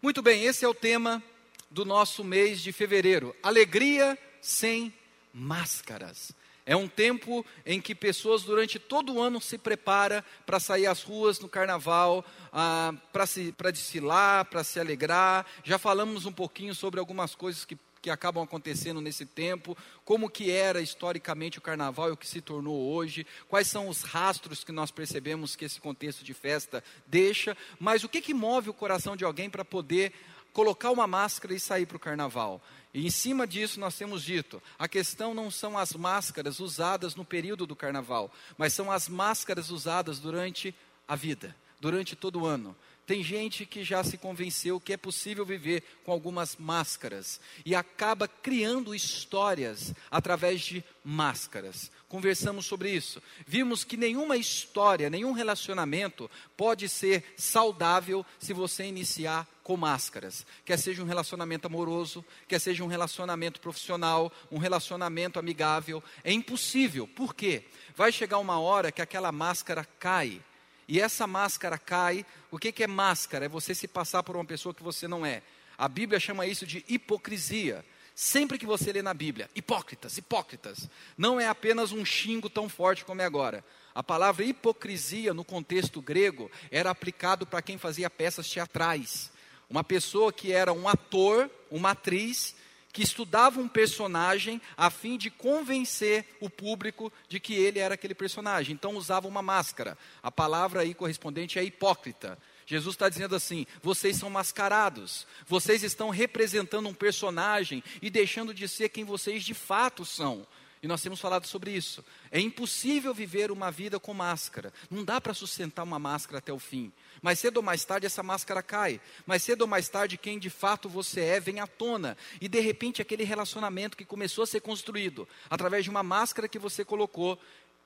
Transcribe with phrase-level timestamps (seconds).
[0.00, 1.20] Muito bem, esse é o tema
[1.68, 3.34] do nosso mês de fevereiro.
[3.42, 4.94] Alegria sem
[5.34, 6.30] máscaras.
[6.64, 11.02] É um tempo em que pessoas durante todo o ano se preparam para sair às
[11.02, 15.44] ruas no carnaval, ah, para desfilar, para se alegrar.
[15.64, 20.50] Já falamos um pouquinho sobre algumas coisas que, que acabam acontecendo nesse tempo, como que
[20.50, 24.72] era historicamente o carnaval e o que se tornou hoje, quais são os rastros que
[24.72, 29.16] nós percebemos que esse contexto de festa deixa, mas o que, que move o coração
[29.16, 30.12] de alguém para poder
[30.52, 32.62] colocar uma máscara e sair para o carnaval?
[32.92, 37.24] E em cima disso nós temos dito: a questão não são as máscaras usadas no
[37.24, 40.74] período do carnaval, mas são as máscaras usadas durante
[41.06, 42.74] a vida, durante todo o ano.
[43.08, 48.28] Tem gente que já se convenceu que é possível viver com algumas máscaras e acaba
[48.28, 51.90] criando histórias através de máscaras.
[52.06, 53.22] Conversamos sobre isso.
[53.46, 60.44] Vimos que nenhuma história, nenhum relacionamento pode ser saudável se você iniciar com máscaras.
[60.62, 66.04] Quer seja um relacionamento amoroso, quer seja um relacionamento profissional, um relacionamento amigável.
[66.22, 67.08] É impossível.
[67.08, 67.64] Por quê?
[67.96, 70.42] Vai chegar uma hora que aquela máscara cai
[70.88, 72.24] e essa máscara cai.
[72.50, 73.44] O que, que é máscara?
[73.44, 75.42] É você se passar por uma pessoa que você não é.
[75.76, 77.84] A Bíblia chama isso de hipocrisia.
[78.14, 83.04] Sempre que você lê na Bíblia, hipócritas, hipócritas, não é apenas um xingo tão forte
[83.04, 83.64] como é agora.
[83.94, 89.30] A palavra hipocrisia, no contexto grego, era aplicado para quem fazia peças teatrais.
[89.70, 92.56] Uma pessoa que era um ator, uma atriz,
[92.92, 98.14] que estudava um personagem a fim de convencer o público de que ele era aquele
[98.14, 98.74] personagem.
[98.74, 99.96] Então usava uma máscara.
[100.22, 102.38] A palavra aí correspondente é hipócrita.
[102.66, 108.68] Jesus está dizendo assim: vocês são mascarados, vocês estão representando um personagem e deixando de
[108.68, 110.46] ser quem vocês de fato são.
[110.82, 112.04] E nós temos falado sobre isso.
[112.30, 114.72] É impossível viver uma vida com máscara.
[114.90, 116.92] Não dá para sustentar uma máscara até o fim.
[117.20, 119.00] Mais cedo ou mais tarde essa máscara cai.
[119.26, 122.16] Mais cedo ou mais tarde quem de fato você é vem à tona.
[122.40, 126.58] E de repente aquele relacionamento que começou a ser construído através de uma máscara que
[126.58, 127.38] você colocou,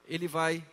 [0.07, 0.65] ele vai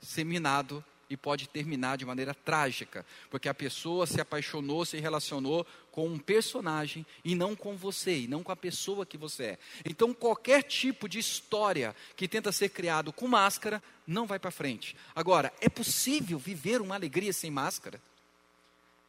[0.00, 5.66] ser minado e pode terminar de maneira trágica, porque a pessoa se apaixonou, se relacionou
[5.90, 9.58] com um personagem e não com você, e não com a pessoa que você é.
[9.84, 14.96] Então, qualquer tipo de história que tenta ser criado com máscara não vai para frente.
[15.14, 18.00] Agora, é possível viver uma alegria sem máscara?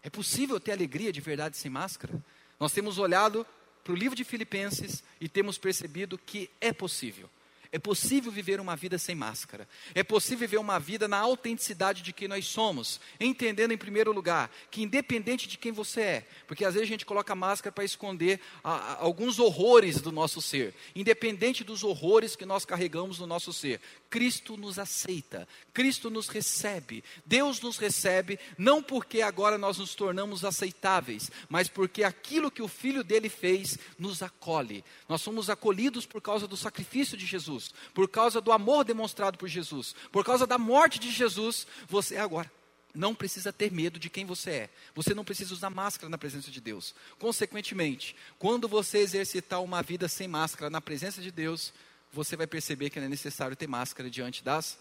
[0.03, 2.13] É possível ter alegria de verdade sem máscara?
[2.59, 3.45] Nós temos olhado
[3.83, 7.29] para o livro de Filipenses e temos percebido que é possível.
[7.73, 9.65] É possível viver uma vida sem máscara.
[9.95, 14.51] É possível viver uma vida na autenticidade de quem nós somos, entendendo em primeiro lugar
[14.69, 18.41] que independente de quem você é, porque às vezes a gente coloca máscara para esconder
[18.61, 23.53] a, a, alguns horrores do nosso ser, independente dos horrores que nós carregamos no nosso
[23.53, 23.79] ser,
[24.11, 30.43] Cristo nos aceita, Cristo nos recebe, Deus nos recebe, não porque agora nós nos tornamos
[30.43, 34.83] aceitáveis, mas porque aquilo que o Filho dele fez nos acolhe.
[35.07, 39.47] Nós somos acolhidos por causa do sacrifício de Jesus, por causa do amor demonstrado por
[39.47, 41.65] Jesus, por causa da morte de Jesus.
[41.87, 42.51] Você agora
[42.93, 44.69] não precisa ter medo de quem você é.
[44.93, 46.93] Você não precisa usar máscara na presença de Deus.
[47.17, 51.71] Consequentemente, quando você exercitar uma vida sem máscara na presença de Deus,
[52.11, 54.77] você vai perceber que é necessário ter máscara diante das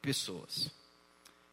[0.00, 0.70] pessoas.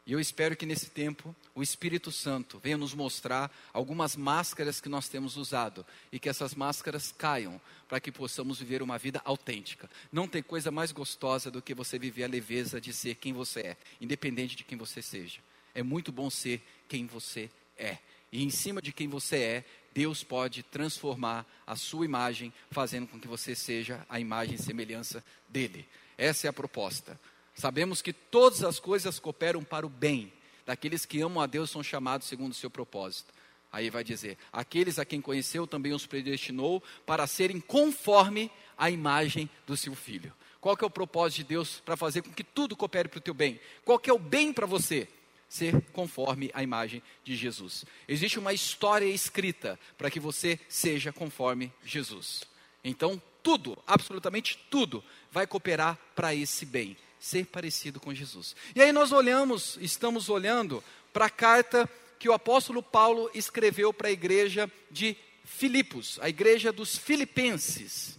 [0.06, 4.88] E eu espero que nesse tempo o Espírito Santo venha nos mostrar algumas máscaras que
[4.88, 9.90] nós temos usado e que essas máscaras caiam para que possamos viver uma vida autêntica.
[10.12, 13.60] Não tem coisa mais gostosa do que você viver a leveza de ser quem você
[13.60, 15.40] é, independente de quem você seja.
[15.74, 17.98] É muito bom ser quem você é.
[18.30, 19.64] E em cima de quem você é,
[19.96, 25.24] Deus pode transformar a sua imagem, fazendo com que você seja a imagem e semelhança
[25.48, 25.88] dele.
[26.18, 27.18] Essa é a proposta.
[27.54, 30.30] Sabemos que todas as coisas cooperam para o bem
[30.66, 33.32] daqueles que amam a Deus são chamados segundo o seu propósito.
[33.72, 39.48] Aí vai dizer: aqueles a quem conheceu também os predestinou para serem conforme a imagem
[39.66, 40.30] do seu filho.
[40.60, 43.22] Qual que é o propósito de Deus para fazer com que tudo coopere para o
[43.22, 43.58] teu bem?
[43.82, 45.08] Qual que é o bem para você?
[45.48, 47.84] Ser conforme a imagem de Jesus.
[48.08, 52.44] Existe uma história escrita para que você seja conforme Jesus.
[52.82, 58.56] Então, tudo, absolutamente tudo, vai cooperar para esse bem, ser parecido com Jesus.
[58.74, 60.82] E aí nós olhamos, estamos olhando
[61.12, 61.88] para a carta
[62.18, 68.18] que o apóstolo Paulo escreveu para a igreja de Filipos, a igreja dos filipenses.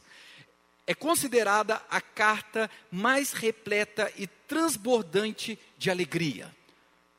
[0.85, 6.55] É considerada a carta mais repleta e transbordante de alegria.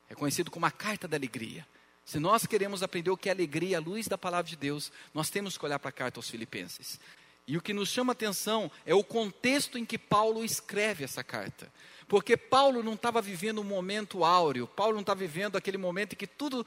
[0.09, 1.65] É conhecido como a carta da alegria.
[2.03, 5.29] Se nós queremos aprender o que é alegria à luz da palavra de Deus, nós
[5.29, 6.99] temos que olhar para a carta aos Filipenses.
[7.47, 11.71] E o que nos chama atenção é o contexto em que Paulo escreve essa carta.
[12.07, 16.15] Porque Paulo não estava vivendo um momento áureo, Paulo não estava vivendo aquele momento em
[16.15, 16.65] que tudo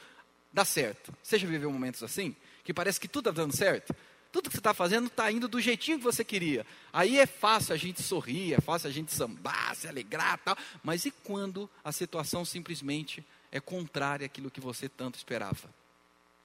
[0.53, 1.12] dá certo.
[1.23, 2.37] Você já viveu momentos assim?
[2.62, 3.94] Que parece que tudo está dando certo?
[4.31, 6.65] Tudo que você está fazendo está indo do jeitinho que você queria.
[6.93, 10.56] Aí é fácil a gente sorrir, é fácil a gente sambar, se alegrar tal.
[10.83, 15.69] Mas e quando a situação simplesmente é contrária àquilo que você tanto esperava?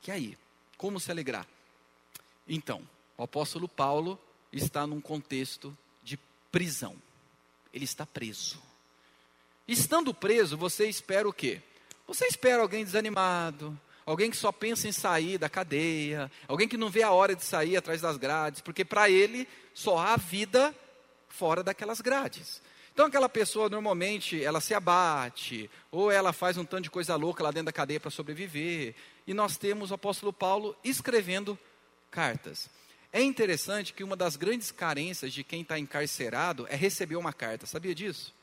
[0.05, 0.37] E aí?
[0.77, 1.47] Como se alegrar?
[2.47, 2.87] Então,
[3.17, 4.19] o apóstolo Paulo
[4.51, 6.19] está num contexto de
[6.51, 6.95] prisão.
[7.73, 8.61] Ele está preso.
[9.67, 11.61] Estando preso, você espera o quê?
[12.07, 16.89] Você espera alguém desanimado, alguém que só pensa em sair da cadeia, alguém que não
[16.89, 20.73] vê a hora de sair atrás das grades, porque para ele só há vida
[21.27, 22.61] fora daquelas grades.
[22.97, 27.43] Então aquela pessoa normalmente ela se abate, ou ela faz um tanto de coisa louca
[27.43, 28.95] lá dentro da cadeia para sobreviver.
[29.27, 31.59] E nós temos o apóstolo Paulo escrevendo
[32.09, 32.67] cartas.
[33.13, 37.67] É interessante que uma das grandes carências de quem está encarcerado é receber uma carta.
[37.67, 38.33] Sabia disso?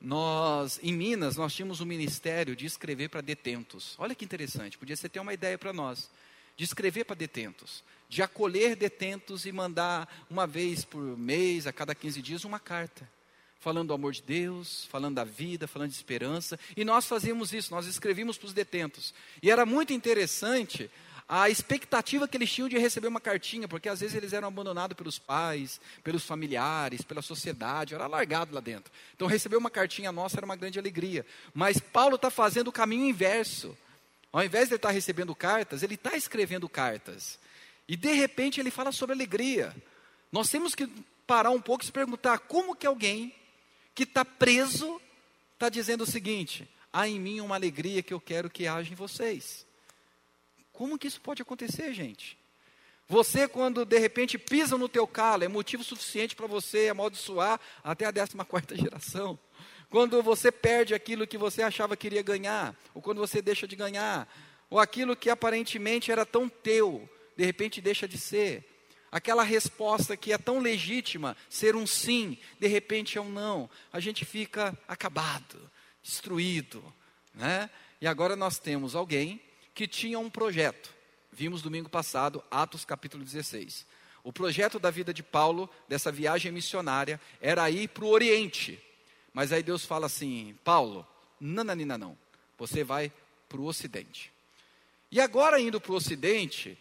[0.00, 3.94] nós, em Minas, nós tínhamos um ministério de escrever para detentos.
[3.98, 6.10] Olha que interessante, podia ser ter uma ideia para nós.
[6.56, 11.94] De escrever para detentos, de acolher detentos e mandar uma vez por mês, a cada
[11.94, 13.08] 15 dias, uma carta.
[13.66, 16.56] Falando do amor de Deus, falando da vida, falando de esperança.
[16.76, 19.12] E nós fazíamos isso, nós escrevíamos para os detentos.
[19.42, 20.88] E era muito interessante
[21.28, 24.96] a expectativa que eles tinham de receber uma cartinha, porque às vezes eles eram abandonados
[24.96, 28.92] pelos pais, pelos familiares, pela sociedade, era largado lá dentro.
[29.16, 31.26] Então receber uma cartinha nossa era uma grande alegria.
[31.52, 33.76] Mas Paulo está fazendo o caminho inverso.
[34.32, 37.36] Ao invés de ele estar tá recebendo cartas, ele está escrevendo cartas.
[37.88, 39.74] E de repente ele fala sobre alegria.
[40.30, 40.88] Nós temos que
[41.26, 43.34] parar um pouco e se perguntar como que alguém
[43.96, 45.00] que está preso
[45.54, 48.94] está dizendo o seguinte: há em mim uma alegria que eu quero que haja em
[48.94, 49.66] vocês.
[50.70, 52.38] Como que isso pode acontecer, gente?
[53.08, 58.04] Você, quando de repente pisa no teu calo, é motivo suficiente para você amaldiçoar até
[58.04, 59.38] a 14 quarta geração.
[59.88, 63.76] Quando você perde aquilo que você achava que iria ganhar, ou quando você deixa de
[63.76, 64.28] ganhar,
[64.68, 68.75] ou aquilo que aparentemente era tão teu, de repente deixa de ser.
[69.10, 73.70] Aquela resposta que é tão legítima, ser um sim, de repente é um não.
[73.92, 75.70] A gente fica acabado,
[76.02, 76.82] destruído,
[77.34, 77.70] né?
[78.00, 79.40] E agora nós temos alguém
[79.74, 80.94] que tinha um projeto.
[81.32, 83.86] Vimos domingo passado, Atos capítulo 16.
[84.24, 88.82] O projeto da vida de Paulo, dessa viagem missionária, era ir para o Oriente.
[89.32, 91.06] Mas aí Deus fala assim: Paulo,
[91.38, 92.18] nananina não,
[92.58, 93.12] você vai
[93.48, 94.32] para o Ocidente.
[95.10, 96.76] E agora indo para o Ocidente,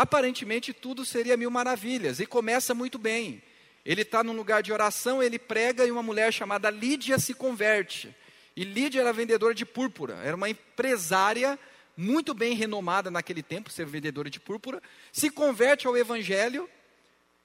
[0.00, 3.42] aparentemente tudo seria mil maravilhas, e começa muito bem.
[3.84, 8.14] Ele está num lugar de oração, ele prega e uma mulher chamada Lídia se converte.
[8.56, 11.58] E Lídia era vendedora de púrpura, era uma empresária
[11.96, 14.82] muito bem renomada naquele tempo, ser vendedora de púrpura,
[15.12, 16.68] se converte ao Evangelho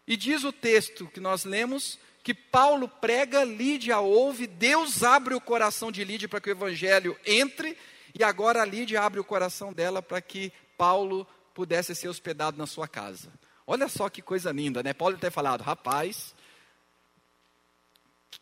[0.08, 5.42] e diz o texto que nós lemos que Paulo prega, Lídia ouve, Deus abre o
[5.42, 7.78] coração de Lídia para que o Evangelho entre
[8.18, 12.68] e agora a Lídia abre o coração dela para que Paulo pudesse ser hospedado na
[12.68, 13.32] sua casa.
[13.66, 14.94] Olha só que coisa linda, né?
[14.94, 16.36] Paulo ter falado, rapaz,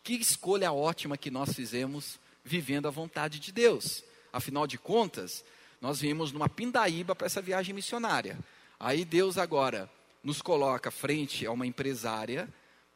[0.02, 4.02] que escolha ótima que nós fizemos vivendo a vontade de Deus.
[4.32, 5.44] Afinal de contas,
[5.80, 8.36] nós vimos numa pindaíba para essa viagem missionária.
[8.78, 9.88] Aí Deus agora
[10.22, 12.48] nos coloca frente a uma empresária,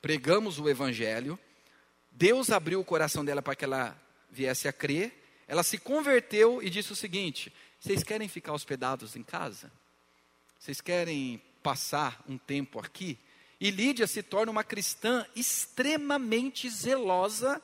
[0.03, 1.38] pregamos o evangelho,
[2.11, 3.97] Deus abriu o coração dela para que ela
[4.31, 5.15] viesse a crer,
[5.47, 9.70] ela se converteu e disse o seguinte: vocês querem ficar hospedados em casa?
[10.58, 13.17] Vocês querem passar um tempo aqui?
[13.60, 17.62] E Lídia se torna uma cristã extremamente zelosa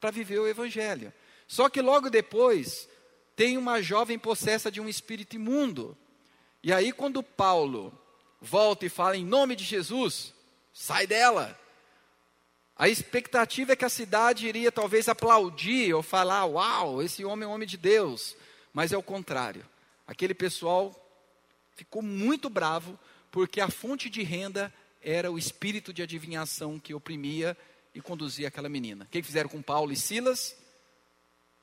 [0.00, 1.12] para viver o evangelho.
[1.46, 2.88] Só que logo depois,
[3.36, 5.96] tem uma jovem possessa de um espírito imundo.
[6.62, 7.96] E aí, quando Paulo
[8.40, 10.34] volta e fala em nome de Jesus,
[10.72, 11.58] sai dela.
[12.76, 17.48] A expectativa é que a cidade iria talvez aplaudir ou falar: Uau, esse homem é
[17.48, 18.36] um homem de Deus.
[18.72, 19.66] Mas é o contrário.
[20.06, 20.94] Aquele pessoal
[21.78, 22.98] ficou muito bravo
[23.30, 27.56] porque a fonte de renda era o espírito de adivinhação que oprimia
[27.94, 29.04] e conduzia aquela menina.
[29.04, 30.56] O que fizeram com Paulo e Silas?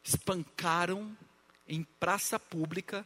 [0.01, 1.15] Espancaram
[1.67, 3.05] em praça pública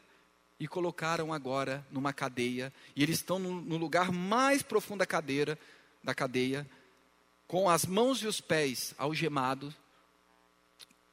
[0.60, 2.72] e colocaram agora numa cadeia.
[2.96, 5.58] E eles estão no, no lugar mais profundo da cadeira,
[6.04, 6.70] da cadeia,
[7.48, 9.74] com as mãos e os pés algemados,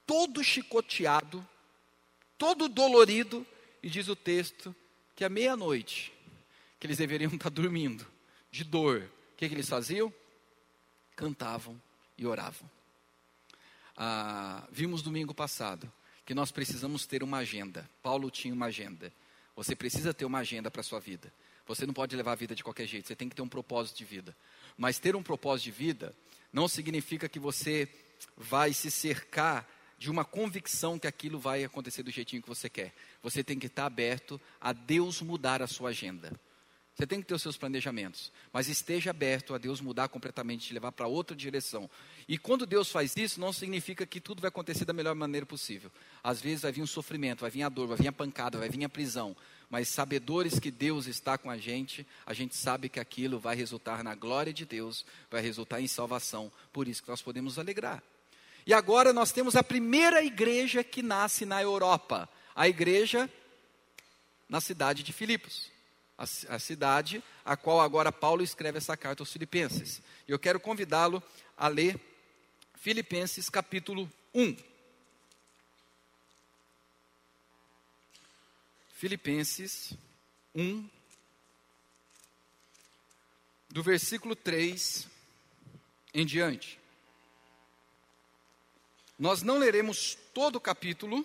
[0.06, 1.46] todo chicoteado,
[2.36, 3.46] todo dolorido,
[3.82, 4.76] e diz o texto
[5.16, 6.12] que à meia-noite,
[6.78, 8.06] que eles deveriam estar dormindo,
[8.50, 10.12] de dor, o que, que eles faziam?
[11.16, 11.80] Cantavam
[12.16, 12.70] e oravam.
[13.96, 15.90] Ah, vimos domingo passado
[16.26, 17.88] que nós precisamos ter uma agenda.
[18.02, 19.12] Paulo tinha uma agenda.
[19.54, 21.32] Você precisa ter uma agenda para a sua vida.
[21.66, 23.96] Você não pode levar a vida de qualquer jeito, você tem que ter um propósito
[23.96, 24.36] de vida.
[24.76, 26.14] Mas ter um propósito de vida
[26.52, 27.88] não significa que você
[28.36, 29.66] vai se cercar
[29.98, 32.94] de uma convicção que aquilo vai acontecer do jeitinho que você quer.
[33.22, 36.32] Você tem que estar aberto a Deus mudar a sua agenda.
[36.96, 40.72] Você tem que ter os seus planejamentos, mas esteja aberto a Deus mudar completamente, te
[40.72, 41.90] levar para outra direção.
[42.26, 45.92] E quando Deus faz isso, não significa que tudo vai acontecer da melhor maneira possível.
[46.24, 48.70] Às vezes vai vir um sofrimento, vai vir a dor, vai vir a pancada, vai
[48.70, 49.36] vir a prisão.
[49.68, 54.02] Mas sabedores que Deus está com a gente, a gente sabe que aquilo vai resultar
[54.02, 56.50] na glória de Deus, vai resultar em salvação.
[56.72, 58.02] Por isso que nós podemos alegrar.
[58.66, 63.30] E agora nós temos a primeira igreja que nasce na Europa, a igreja
[64.48, 65.70] na cidade de Filipos
[66.18, 70.00] a, a cidade a qual agora Paulo escreve essa carta aos Filipenses.
[70.26, 71.22] E eu quero convidá-lo
[71.56, 72.00] a ler
[72.74, 74.56] Filipenses capítulo 1.
[78.94, 79.92] Filipenses
[80.54, 80.88] 1,
[83.68, 85.06] do versículo 3
[86.14, 86.80] em diante.
[89.18, 91.24] Nós não leremos todo o capítulo,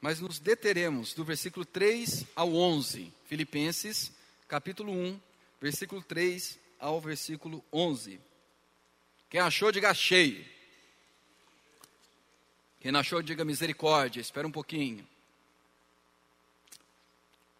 [0.00, 3.12] mas nos deteremos do versículo 3 ao 11.
[3.26, 4.12] Filipenses,
[4.46, 5.20] capítulo 1,
[5.60, 8.20] versículo 3 ao versículo 11.
[9.28, 10.48] Quem achou, diga achei.
[12.80, 14.20] Quem não achou, diga misericórdia.
[14.20, 15.04] Espera um pouquinho.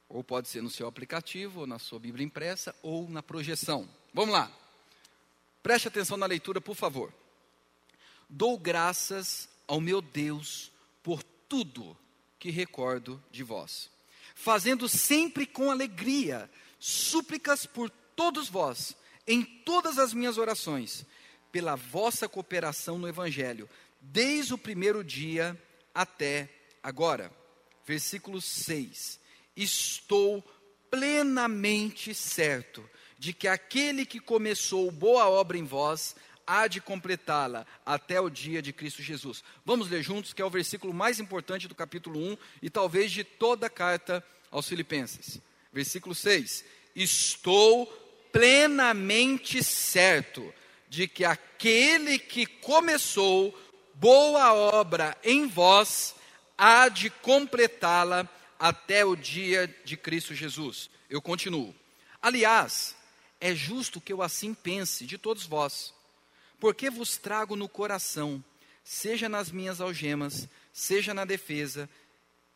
[0.09, 3.88] Ou pode ser no seu aplicativo, ou na sua Bíblia impressa, ou na projeção.
[4.14, 4.66] Vamos lá.
[5.67, 7.13] Preste atenção na leitura, por favor.
[8.29, 10.71] Dou graças ao meu Deus
[11.03, 11.99] por tudo
[12.39, 13.91] que recordo de vós,
[14.33, 18.97] fazendo sempre com alegria súplicas por todos vós,
[19.27, 21.05] em todas as minhas orações,
[21.51, 23.69] pela vossa cooperação no Evangelho,
[24.01, 25.61] desde o primeiro dia
[25.93, 26.49] até
[26.81, 27.29] agora.
[27.85, 29.19] Versículo 6:
[29.57, 30.45] Estou
[30.89, 36.15] plenamente certo de que aquele que começou boa obra em vós
[36.47, 39.43] há de completá-la até o dia de Cristo Jesus.
[39.65, 43.25] Vamos ler juntos, que é o versículo mais importante do capítulo 1 e talvez de
[43.25, 45.41] toda a carta aos Filipenses.
[45.73, 47.87] Versículo 6: Estou
[48.33, 50.55] plenamente certo
[50.89, 53.59] de que aquele que começou
[53.95, 56.15] boa obra em vós
[56.57, 60.89] há de completá-la até o dia de Cristo Jesus.
[61.11, 61.75] Eu continuo.
[62.21, 62.96] Aliás,
[63.40, 65.95] é justo que eu assim pense de todos vós
[66.59, 68.43] porque vos trago no coração,
[68.83, 71.88] seja nas minhas algemas, seja na defesa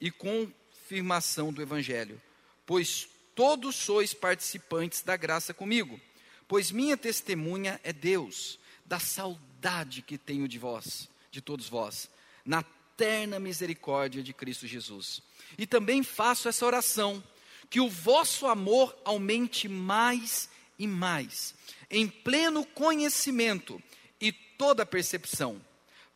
[0.01, 2.21] e confirmação do Evangelho,
[2.65, 6.01] pois todos sois participantes da graça comigo,
[6.49, 12.11] pois minha testemunha é Deus, da saudade que tenho de vós, de todos vós,
[12.45, 12.63] na
[12.97, 15.23] terna misericórdia de Cristo Jesus.
[15.57, 17.23] E também faço essa oração,
[17.69, 20.50] que o vosso amor aumente mais
[20.81, 21.55] e mais,
[21.91, 23.81] em pleno conhecimento
[24.19, 25.61] e toda percepção,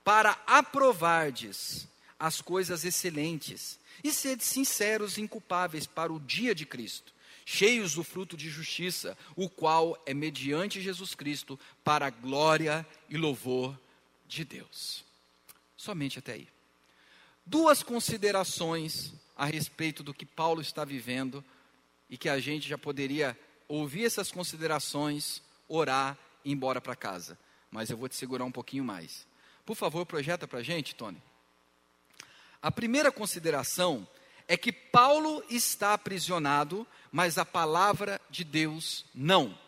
[0.02, 1.86] para aprovardes
[2.18, 7.12] as coisas excelentes e sede sinceros e inculpáveis para o dia de Cristo,
[7.44, 13.18] cheios do fruto de justiça, o qual é mediante Jesus Cristo para a glória e
[13.18, 13.78] louvor
[14.26, 15.04] de Deus.
[15.76, 16.48] Somente até aí.
[17.44, 21.44] Duas considerações a respeito do que Paulo está vivendo
[22.08, 27.38] e que a gente já poderia ouvir essas considerações, orar e ir embora para casa
[27.74, 29.26] mas eu vou te segurar um pouquinho mais.
[29.66, 31.20] Por favor, projeta para a gente, Tony.
[32.62, 34.06] A primeira consideração
[34.46, 39.58] é que Paulo está aprisionado, mas a palavra de Deus não.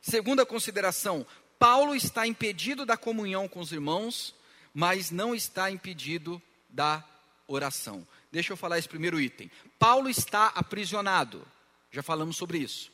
[0.00, 1.26] Segunda consideração,
[1.58, 4.34] Paulo está impedido da comunhão com os irmãos,
[4.72, 7.04] mas não está impedido da
[7.46, 8.08] oração.
[8.32, 9.50] Deixa eu falar esse primeiro item.
[9.78, 11.46] Paulo está aprisionado,
[11.90, 12.90] já falamos sobre isso,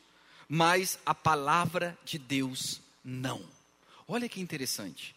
[0.49, 3.45] mas a palavra de Deus não.
[4.07, 5.15] Olha que interessante.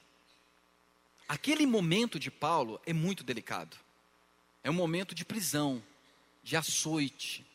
[1.27, 3.77] Aquele momento de Paulo é muito delicado.
[4.63, 5.81] É um momento de prisão,
[6.43, 7.45] de açoite.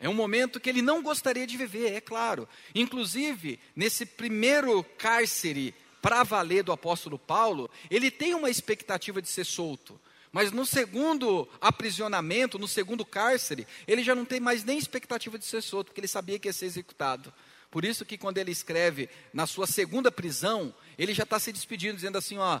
[0.00, 2.48] É um momento que ele não gostaria de viver, é claro.
[2.74, 5.72] Inclusive, nesse primeiro cárcere
[6.02, 10.00] para valer do apóstolo Paulo, ele tem uma expectativa de ser solto.
[10.32, 15.44] Mas no segundo aprisionamento, no segundo cárcere, ele já não tem mais nem expectativa de
[15.44, 17.32] ser solto, porque ele sabia que ia ser executado.
[17.70, 21.96] Por isso que quando ele escreve na sua segunda prisão, ele já está se despedindo,
[21.96, 22.60] dizendo assim: ó,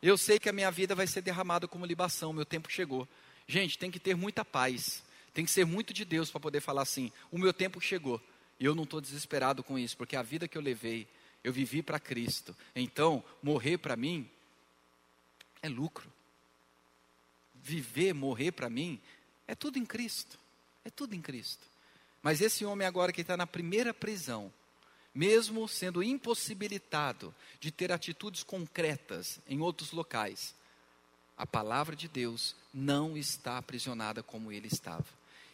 [0.00, 3.06] eu sei que a minha vida vai ser derramada como libação, meu tempo chegou.
[3.48, 5.02] Gente, tem que ter muita paz,
[5.34, 8.22] tem que ser muito de Deus para poder falar assim: o meu tempo chegou.
[8.60, 11.08] E eu não estou desesperado com isso, porque a vida que eu levei,
[11.42, 12.56] eu vivi para Cristo.
[12.74, 14.28] Então, morrer para mim
[15.62, 16.12] é lucro.
[17.68, 18.98] Viver, morrer para mim,
[19.46, 20.38] é tudo em Cristo.
[20.84, 21.66] É tudo em Cristo.
[22.22, 24.50] Mas esse homem agora que está na primeira prisão,
[25.14, 30.54] mesmo sendo impossibilitado de ter atitudes concretas em outros locais,
[31.36, 35.06] a palavra de Deus não está aprisionada como ele estava.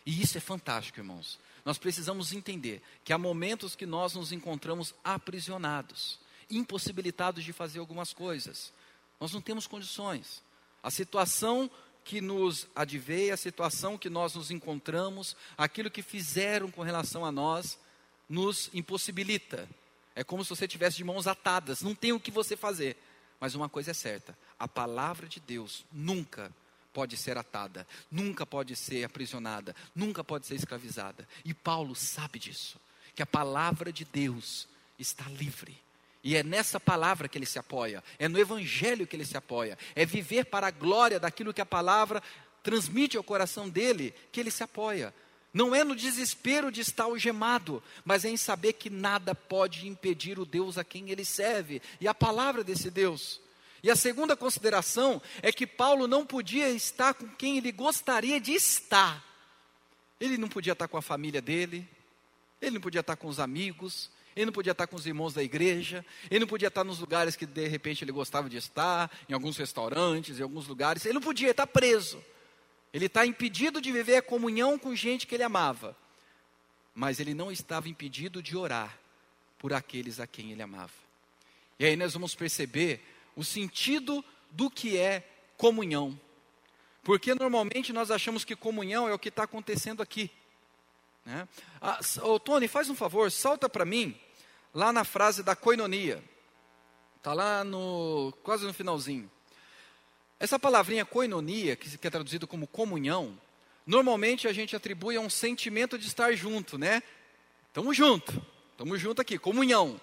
[0.06, 1.38] E isso é fantástico, irmãos.
[1.64, 6.18] Nós precisamos entender que há momentos que nós nos encontramos aprisionados,
[6.48, 8.72] impossibilitados de fazer algumas coisas.
[9.18, 10.42] Nós não temos condições.
[10.82, 11.70] A situação
[12.04, 17.32] que nos adveia, a situação que nós nos encontramos, aquilo que fizeram com relação a
[17.32, 17.78] nós,
[18.28, 19.68] nos impossibilita.
[20.14, 22.96] É como se você tivesse de mãos atadas, não tem o que você fazer.
[23.40, 26.52] Mas uma coisa é certa: a palavra de Deus nunca
[26.92, 31.26] pode ser atada, nunca pode ser aprisionada, nunca pode ser escravizada.
[31.44, 32.78] E Paulo sabe disso,
[33.14, 34.68] que a palavra de Deus
[34.98, 35.76] está livre.
[36.24, 39.76] E é nessa palavra que ele se apoia, é no evangelho que ele se apoia,
[39.94, 42.22] é viver para a glória daquilo que a palavra
[42.62, 45.14] transmite ao coração dele que ele se apoia.
[45.52, 50.38] Não é no desespero de estar algemado, mas é em saber que nada pode impedir
[50.38, 53.38] o Deus a quem ele serve e a palavra desse Deus.
[53.82, 58.52] E a segunda consideração é que Paulo não podia estar com quem ele gostaria de
[58.52, 59.22] estar.
[60.18, 61.86] Ele não podia estar com a família dele,
[62.62, 65.42] ele não podia estar com os amigos, ele não podia estar com os irmãos da
[65.42, 69.32] igreja, ele não podia estar nos lugares que de repente ele gostava de estar, em
[69.32, 72.22] alguns restaurantes, em alguns lugares, ele não podia estar preso.
[72.92, 75.96] Ele está impedido de viver a comunhão com gente que ele amava,
[76.94, 78.98] mas ele não estava impedido de orar
[79.58, 80.92] por aqueles a quem ele amava.
[81.78, 85.26] E aí nós vamos perceber o sentido do que é
[85.56, 86.18] comunhão.
[87.02, 90.30] Porque normalmente nós achamos que comunhão é o que está acontecendo aqui.
[91.24, 91.48] Né?
[91.80, 94.18] Ah, oh, Tony, faz um favor, salta para mim,
[94.72, 96.22] lá na frase da coinonia.
[97.16, 99.30] Está lá no, quase no finalzinho.
[100.38, 103.38] Essa palavrinha coinonia, que, é traduzido como comunhão,
[103.86, 107.02] normalmente a gente atribui a um sentimento de estar junto, né?
[107.68, 109.98] Estamos junto, estamos junto aqui, comunhão.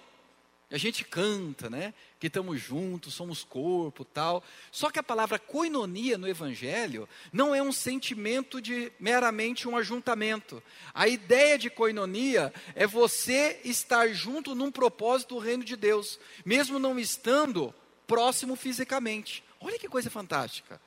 [0.72, 1.92] A gente canta, né?
[2.18, 4.42] Que estamos juntos, somos corpo, tal.
[4.70, 10.62] Só que a palavra coinonia no evangelho não é um sentimento de meramente um ajuntamento.
[10.94, 16.78] A ideia de coinonia é você estar junto num propósito do reino de Deus, mesmo
[16.78, 17.74] não estando
[18.06, 19.44] próximo fisicamente.
[19.60, 20.80] Olha que coisa fantástica.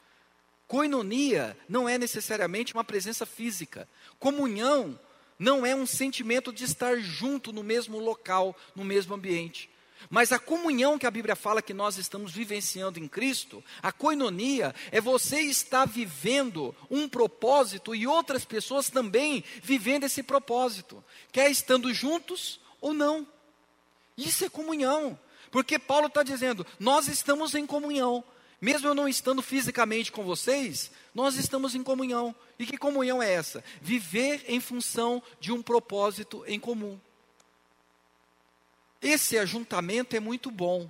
[0.67, 3.88] Coinonia não é necessariamente uma presença física.
[4.17, 5.00] Comunhão
[5.38, 9.69] não é um sentimento de estar junto no mesmo local, no mesmo ambiente.
[10.10, 14.74] Mas a comunhão que a Bíblia fala que nós estamos vivenciando em Cristo, a coinonia,
[14.91, 21.94] é você estar vivendo um propósito e outras pessoas também vivendo esse propósito, quer estando
[21.94, 23.28] juntos ou não.
[24.18, 25.20] Isso é comunhão,
[25.52, 28.24] porque Paulo está dizendo: nós estamos em comunhão,
[28.62, 32.36] mesmo eu não estando fisicamente com vocês, nós estamos em comunhão.
[32.58, 33.63] E que comunhão é essa?
[33.82, 37.00] Viver em função de um propósito em comum.
[39.01, 40.89] Esse ajuntamento é muito bom.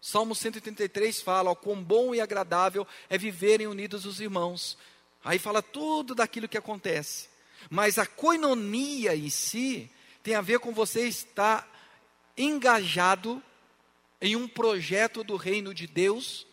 [0.00, 4.76] Salmo 133 fala: ó, quão bom e agradável é viverem unidos os irmãos.
[5.24, 7.28] Aí fala tudo daquilo que acontece.
[7.70, 9.90] Mas a coinonia em si
[10.22, 11.68] tem a ver com você estar
[12.36, 13.42] engajado
[14.20, 16.46] em um projeto do reino de Deus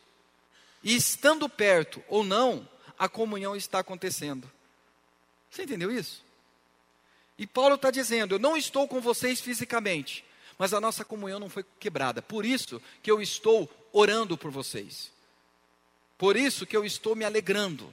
[0.83, 4.49] e estando perto ou não, a comunhão está acontecendo.
[5.49, 6.23] Você entendeu isso?
[7.37, 10.25] E Paulo está dizendo: Eu não estou com vocês fisicamente,
[10.59, 12.21] mas a nossa comunhão não foi quebrada.
[12.21, 15.09] Por isso que eu estou orando por vocês.
[16.17, 17.91] Por isso que eu estou me alegrando.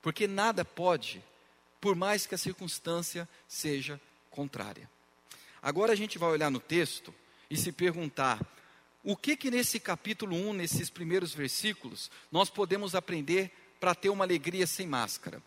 [0.00, 1.22] Porque nada pode,
[1.80, 4.88] por mais que a circunstância seja contrária.
[5.60, 7.12] Agora a gente vai olhar no texto
[7.50, 8.40] e se perguntar:
[9.02, 14.24] o que que nesse capítulo 1, nesses primeiros versículos, nós podemos aprender para ter uma
[14.24, 15.42] alegria sem máscara?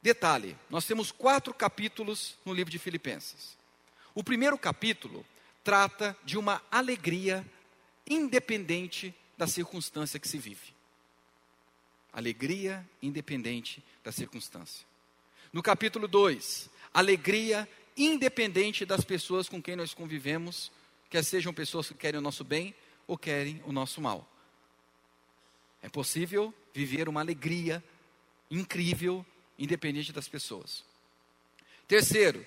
[0.00, 3.55] Detalhe: nós temos quatro capítulos no livro de Filipenses.
[4.16, 5.26] O primeiro capítulo
[5.62, 7.44] trata de uma alegria
[8.08, 10.72] independente da circunstância que se vive.
[12.14, 14.86] Alegria independente da circunstância.
[15.52, 20.72] No capítulo 2, alegria independente das pessoas com quem nós convivemos,
[21.10, 22.74] quer sejam pessoas que querem o nosso bem
[23.06, 24.26] ou querem o nosso mal.
[25.82, 27.84] É possível viver uma alegria
[28.50, 29.26] incrível,
[29.58, 30.82] independente das pessoas.
[31.86, 32.46] Terceiro,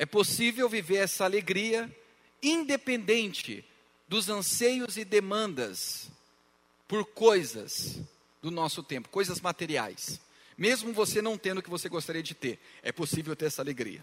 [0.00, 1.94] é possível viver essa alegria
[2.42, 3.62] independente
[4.08, 6.10] dos anseios e demandas
[6.88, 8.00] por coisas
[8.40, 10.18] do nosso tempo, coisas materiais.
[10.56, 14.02] Mesmo você não tendo o que você gostaria de ter, é possível ter essa alegria.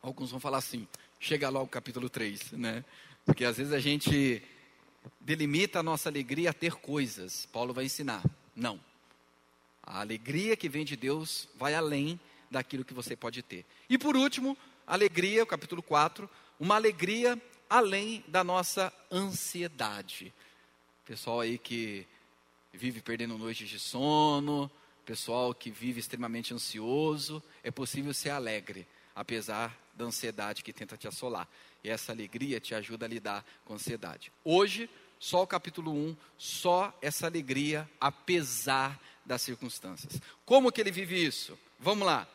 [0.00, 0.88] Alguns vão falar assim,
[1.20, 2.82] chega lá o capítulo 3, né?
[3.26, 4.42] Porque às vezes a gente
[5.20, 7.44] delimita a nossa alegria a ter coisas.
[7.52, 8.24] Paulo vai ensinar.
[8.56, 8.80] Não.
[9.82, 12.18] A alegria que vem de Deus vai além
[12.50, 13.66] daquilo que você pode ter.
[13.86, 14.56] E por último,
[14.88, 20.32] alegria, o capítulo 4, uma alegria além da nossa ansiedade.
[21.04, 22.06] Pessoal aí que
[22.72, 24.70] vive perdendo noites de sono,
[25.04, 31.06] pessoal que vive extremamente ansioso, é possível ser alegre, apesar da ansiedade que tenta te
[31.06, 31.46] assolar.
[31.84, 34.32] E essa alegria te ajuda a lidar com a ansiedade.
[34.42, 40.20] Hoje, só o capítulo 1, só essa alegria, apesar das circunstâncias.
[40.46, 41.58] Como que ele vive isso?
[41.78, 42.26] Vamos lá.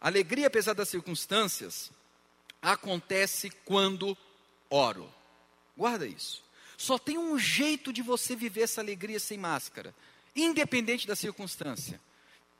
[0.00, 1.90] Alegria, apesar das circunstâncias,
[2.62, 4.16] acontece quando
[4.70, 5.12] oro.
[5.76, 6.42] Guarda isso.
[6.76, 9.94] Só tem um jeito de você viver essa alegria sem máscara,
[10.34, 12.00] independente da circunstância: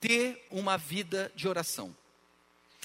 [0.00, 1.94] ter uma vida de oração.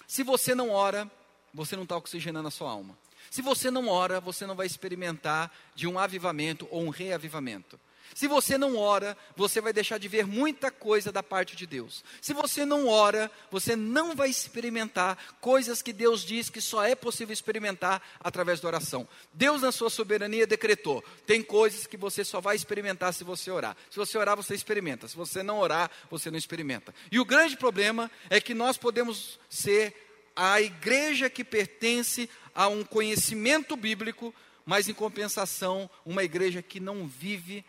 [0.08, 1.10] Se você não ora,
[1.54, 2.98] você não está oxigenando a sua alma.
[3.32, 7.80] Se você não ora, você não vai experimentar de um avivamento ou um reavivamento.
[8.13, 12.04] Se você não ora, você vai deixar de ver muita coisa da parte de Deus.
[12.21, 16.95] Se você não ora, você não vai experimentar coisas que Deus diz que só é
[16.95, 19.08] possível experimentar através da oração.
[19.34, 23.76] Deus, na sua soberania, decretou: tem coisas que você só vai experimentar se você orar.
[23.89, 25.08] Se você orar, você experimenta.
[25.08, 26.93] Se você não orar, você não experimenta.
[27.12, 29.93] E o grande problema é que nós podemos ser
[30.36, 34.34] a igreja que pertence a um conhecimento bíblico,
[34.65, 37.63] mas em compensação, uma igreja que não vive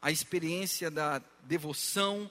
[0.00, 2.30] a experiência da devoção,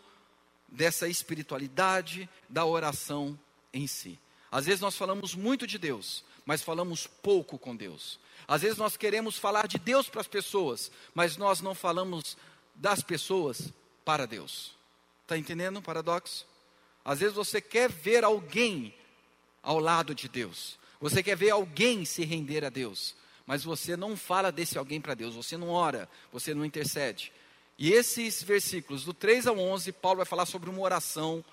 [0.67, 3.38] dessa espiritualidade, da oração
[3.73, 4.19] em si.
[4.51, 8.19] Às vezes nós falamos muito de Deus, mas falamos pouco com Deus.
[8.47, 12.38] Às vezes nós queremos falar de Deus para as pessoas, mas nós não falamos
[12.73, 13.73] das pessoas
[14.06, 14.75] para Deus.
[15.23, 16.47] Está entendendo o paradoxo?
[17.03, 18.93] Às vezes você quer ver alguém
[19.62, 24.15] ao lado de Deus, você quer ver alguém se render a Deus, mas você não
[24.15, 27.32] fala desse alguém para Deus, você não ora, você não intercede.
[27.78, 31.46] E esses versículos, do 3 ao 11, Paulo vai falar sobre uma oração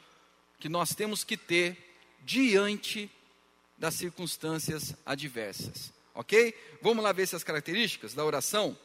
[0.58, 1.76] que nós temos que ter
[2.22, 3.10] diante
[3.76, 5.92] das circunstâncias adversas.
[6.14, 6.54] Ok?
[6.80, 8.76] Vamos lá ver essas características da oração.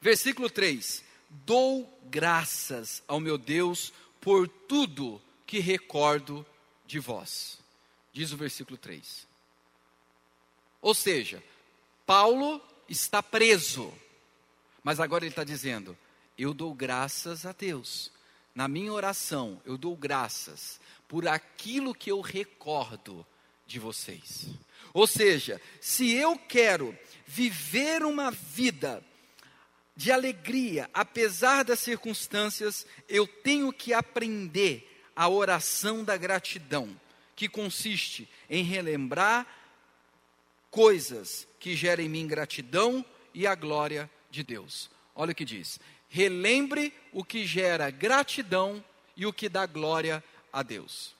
[0.00, 6.44] Versículo 3: Dou graças ao meu Deus por tudo que recordo
[6.86, 7.58] de vós.
[8.12, 9.26] Diz o versículo 3.
[10.80, 11.42] Ou seja,
[12.06, 13.92] Paulo está preso,
[14.82, 15.96] mas agora ele está dizendo:
[16.38, 18.12] eu dou graças a Deus.
[18.54, 23.26] Na minha oração, eu dou graças por aquilo que eu recordo
[23.66, 24.46] de vocês.
[24.92, 29.04] Ou seja, se eu quero viver uma vida
[29.96, 37.00] de alegria, apesar das circunstâncias, eu tenho que aprender a oração da gratidão,
[37.36, 39.46] que consiste em relembrar
[40.70, 44.90] coisas que gerem em mim gratidão e a glória de Deus.
[45.14, 45.78] Olha o que diz:
[46.14, 48.82] relembre o que gera gratidão
[49.16, 50.22] e o que dá glória
[50.52, 51.12] a Deus.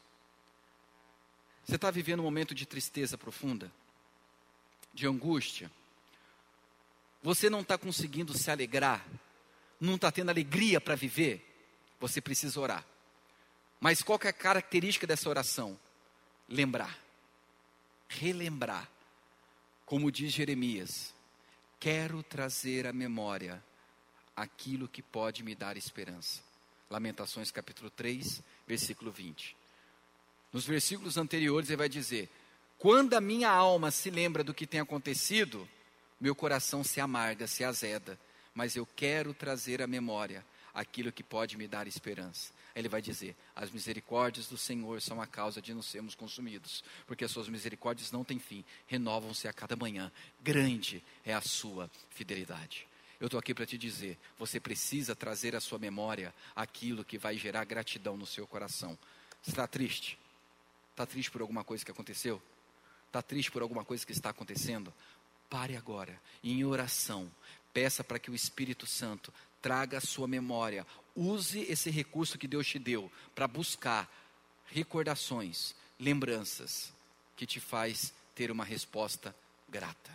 [1.64, 3.72] Você está vivendo um momento de tristeza profunda,
[4.92, 5.68] de angústia.
[7.24, 9.04] Você não está conseguindo se alegrar,
[9.80, 11.44] não está tendo alegria para viver.
[11.98, 12.86] Você precisa orar.
[13.80, 15.76] Mas qual é a característica dessa oração?
[16.48, 16.96] Lembrar,
[18.08, 18.88] relembrar.
[19.84, 21.12] Como diz Jeremias,
[21.80, 23.60] quero trazer à memória
[24.36, 26.42] aquilo que pode me dar esperança.
[26.90, 29.56] Lamentações capítulo 3, versículo 20.
[30.52, 32.28] Nos versículos anteriores ele vai dizer:
[32.78, 35.68] Quando a minha alma se lembra do que tem acontecido,
[36.20, 38.18] meu coração se amarga, se azeda,
[38.54, 42.52] mas eu quero trazer à memória aquilo que pode me dar esperança.
[42.74, 47.24] Ele vai dizer: As misericórdias do Senhor são a causa de não sermos consumidos, porque
[47.24, 50.10] as suas misericórdias não têm fim, renovam-se a cada manhã.
[50.42, 52.86] Grande é a sua fidelidade.
[53.20, 57.36] Eu estou aqui para te dizer: você precisa trazer à sua memória aquilo que vai
[57.36, 58.98] gerar gratidão no seu coração.
[59.46, 60.18] Está triste?
[60.90, 62.42] Está triste por alguma coisa que aconteceu?
[63.06, 64.92] Está triste por alguma coisa que está acontecendo?
[65.48, 67.30] Pare agora, em oração,
[67.72, 72.66] peça para que o Espírito Santo traga à sua memória, use esse recurso que Deus
[72.66, 74.10] te deu para buscar
[74.66, 76.92] recordações, lembranças
[77.36, 79.34] que te faz ter uma resposta
[79.68, 80.12] grata.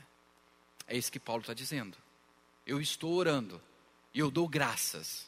[0.88, 1.98] É isso que Paulo está dizendo
[2.69, 3.60] eu estou orando
[4.13, 5.27] e eu dou graças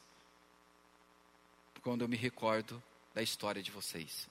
[1.82, 2.82] quando eu me recordo
[3.16, 4.30] da história de vocês.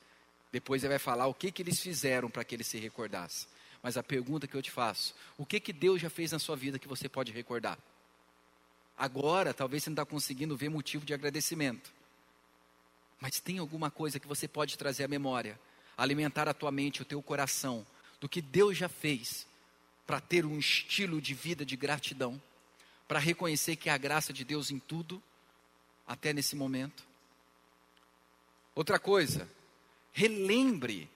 [0.52, 3.48] Depois ele vai falar o que, que eles fizeram para que eles se recordassem.
[3.82, 6.54] Mas a pergunta que eu te faço: o que, que Deus já fez na sua
[6.54, 7.76] vida que você pode recordar?
[8.96, 11.92] Agora, talvez você não está conseguindo ver motivo de agradecimento.
[13.18, 15.58] Mas tem alguma coisa que você pode trazer à memória,
[15.98, 17.84] alimentar a tua mente, o teu coração,
[18.20, 19.48] do que Deus já fez,
[20.06, 22.40] para ter um estilo de vida de gratidão?
[23.10, 25.20] Para reconhecer que há graça de Deus em tudo,
[26.06, 27.02] até nesse momento.
[28.72, 29.50] Outra coisa,
[30.12, 31.10] relembre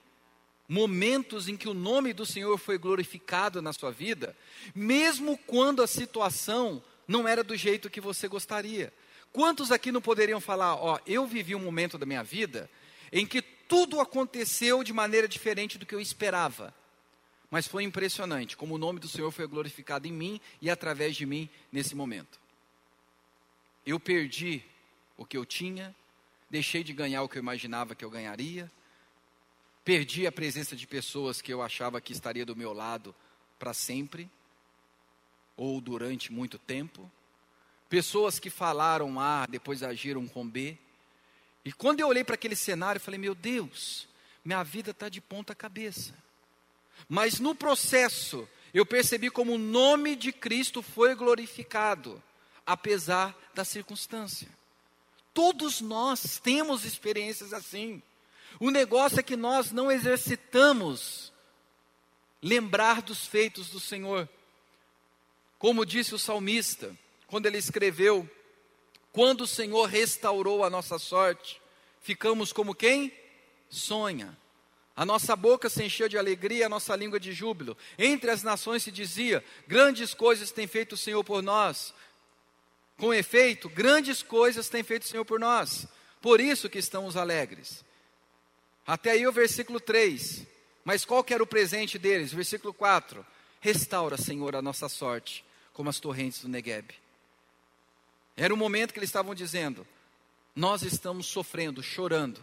[0.69, 4.37] momentos em que o nome do Senhor foi glorificado na sua vida,
[4.75, 8.93] mesmo quando a situação não era do jeito que você gostaria.
[9.33, 12.69] Quantos aqui não poderiam falar, ó, eu vivi um momento da minha vida
[13.13, 16.75] em que tudo aconteceu de maneira diferente do que eu esperava.
[17.55, 21.25] Mas foi impressionante como o nome do Senhor foi glorificado em mim e através de
[21.25, 22.41] mim nesse momento.
[23.87, 24.61] Eu perdi
[25.17, 25.95] o que eu tinha,
[26.51, 28.69] deixei de ganhar o que eu imaginava que eu ganharia,
[29.85, 33.15] perdi a presença de pessoas que eu achava que estaria do meu lado
[33.57, 34.29] para sempre,
[35.57, 37.09] ou durante muito tempo,
[37.89, 40.77] pessoas que falaram A, depois agiram com B.
[41.65, 44.09] E quando eu olhei para aquele cenário, eu falei: meu Deus,
[44.45, 46.25] minha vida está de ponta cabeça.
[47.09, 52.23] Mas no processo, eu percebi como o nome de Cristo foi glorificado,
[52.67, 54.49] apesar da circunstância.
[55.33, 58.03] Todos nós temos experiências assim.
[58.59, 61.33] O negócio é que nós não exercitamos
[62.41, 64.29] lembrar dos feitos do Senhor.
[65.59, 68.29] Como disse o salmista, quando ele escreveu:
[69.13, 71.61] Quando o Senhor restaurou a nossa sorte,
[72.01, 73.13] ficamos como quem?
[73.69, 74.37] Sonha.
[74.97, 77.77] A nossa boca se encheu de alegria, a nossa língua de júbilo.
[77.99, 81.93] Entre as nações se dizia: Grandes coisas tem feito o Senhor por nós.
[82.97, 85.87] Com efeito, grandes coisas tem feito o Senhor por nós.
[86.21, 87.85] Por isso que estamos alegres.
[88.87, 90.47] Até aí o versículo 3.
[90.85, 92.33] Mas qual que era o presente deles?
[92.33, 93.27] Versículo 4.
[93.61, 96.95] Restaura, Senhor, a nossa sorte, como as torrentes do Negueb.
[98.37, 99.87] Era o momento que eles estavam dizendo:
[100.55, 102.41] Nós estamos sofrendo, chorando.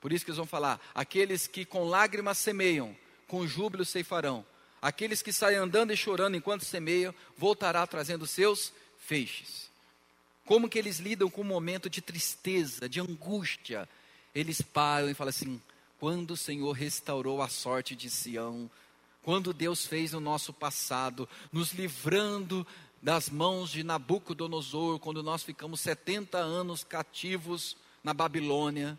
[0.00, 4.44] Por isso que eles vão falar: aqueles que com lágrimas semeiam, com júbilo ceifarão.
[4.80, 9.68] Aqueles que saem andando e chorando enquanto semeiam, voltará trazendo seus feixes.
[10.44, 13.88] Como que eles lidam com um momento de tristeza, de angústia?
[14.34, 15.60] Eles param e falam assim:
[15.98, 18.70] quando o Senhor restaurou a sorte de Sião,
[19.22, 22.66] quando Deus fez no nosso passado, nos livrando
[23.02, 28.98] das mãos de Nabucodonosor, quando nós ficamos 70 anos cativos na Babilônia,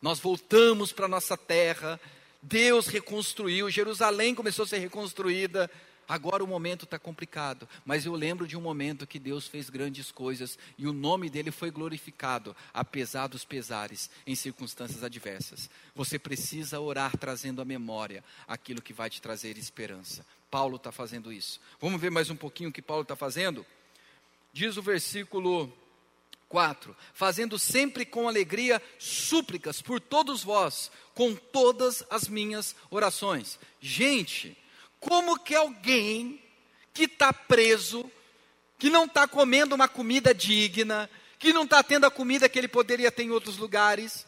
[0.00, 2.00] nós voltamos para nossa terra,
[2.42, 5.70] Deus reconstruiu, Jerusalém começou a ser reconstruída,
[6.08, 10.10] Agora o momento está complicado, mas eu lembro de um momento que Deus fez grandes
[10.10, 15.68] coisas e o nome dele foi glorificado, apesar dos pesares, em circunstâncias adversas.
[15.94, 20.24] Você precisa orar trazendo à memória aquilo que vai te trazer esperança.
[20.50, 21.60] Paulo está fazendo isso.
[21.78, 23.66] Vamos ver mais um pouquinho o que Paulo está fazendo?
[24.50, 25.70] Diz o versículo
[26.48, 33.58] 4: Fazendo sempre com alegria súplicas por todos vós, com todas as minhas orações.
[33.80, 34.56] Gente,
[35.00, 36.42] como que alguém
[36.92, 38.10] que está preso,
[38.78, 41.08] que não está comendo uma comida digna,
[41.38, 44.26] que não está tendo a comida que ele poderia ter em outros lugares,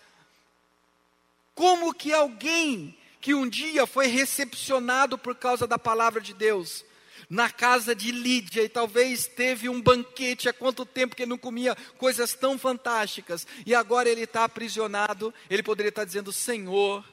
[1.55, 6.85] como que alguém que um dia foi recepcionado por causa da palavra de Deus,
[7.29, 11.39] na casa de Lídia e talvez teve um banquete há quanto tempo que ele não
[11.39, 17.05] comia coisas tão fantásticas e agora ele está aprisionado, ele poderia estar dizendo: Senhor,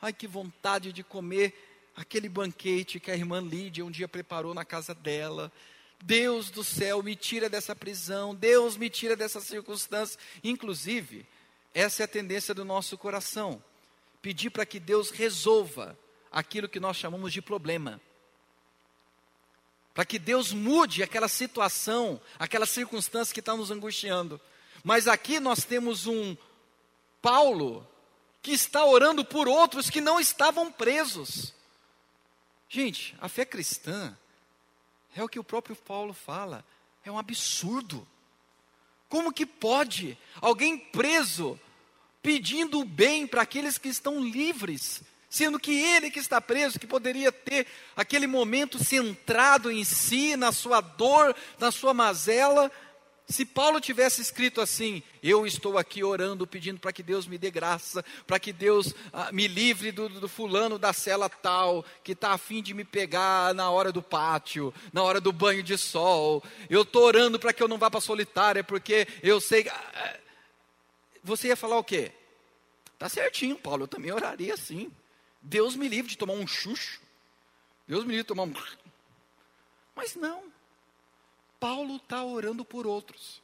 [0.00, 1.54] ai que vontade de comer
[1.96, 5.50] aquele banquete que a irmã Lídia um dia preparou na casa dela.
[6.02, 10.18] Deus do céu, me tira dessa prisão, Deus me tira dessa circunstância.
[10.44, 11.26] Inclusive,
[11.72, 13.62] essa é a tendência do nosso coração:
[14.20, 15.98] pedir para que Deus resolva
[16.30, 18.00] aquilo que nós chamamos de problema.
[19.96, 24.38] Para que Deus mude aquela situação, aquela circunstância que está nos angustiando.
[24.84, 26.36] Mas aqui nós temos um
[27.22, 27.88] Paulo
[28.42, 31.54] que está orando por outros que não estavam presos.
[32.68, 34.14] Gente, a fé cristã
[35.16, 36.62] é o que o próprio Paulo fala,
[37.02, 38.06] é um absurdo.
[39.08, 41.58] Como que pode alguém preso
[42.22, 46.86] pedindo o bem para aqueles que estão livres, sendo que ele que está preso, que
[46.86, 52.70] poderia ter aquele momento centrado em si, na sua dor, na sua mazela,
[53.28, 57.50] se Paulo tivesse escrito assim: Eu estou aqui orando, pedindo para que Deus me dê
[57.50, 62.32] graça, para que Deus ah, me livre do, do, fulano da cela tal, que está
[62.32, 66.42] afim de me pegar na hora do pátio, na hora do banho de sol.
[66.70, 69.68] Eu estou orando para que eu não vá para a solitária, porque eu sei.
[69.68, 70.16] Ah, ah.
[71.24, 72.12] Você ia falar o quê?
[72.96, 74.88] Tá certinho, Paulo, eu também oraria assim.
[75.46, 77.00] Deus me livre de tomar um chucho.
[77.86, 78.54] Deus me livre de tomar um.
[79.94, 80.52] Mas não.
[81.60, 83.40] Paulo está orando por outros.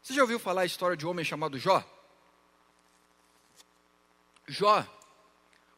[0.00, 1.84] Você já ouviu falar a história de um homem chamado Jó?
[4.46, 4.86] Jó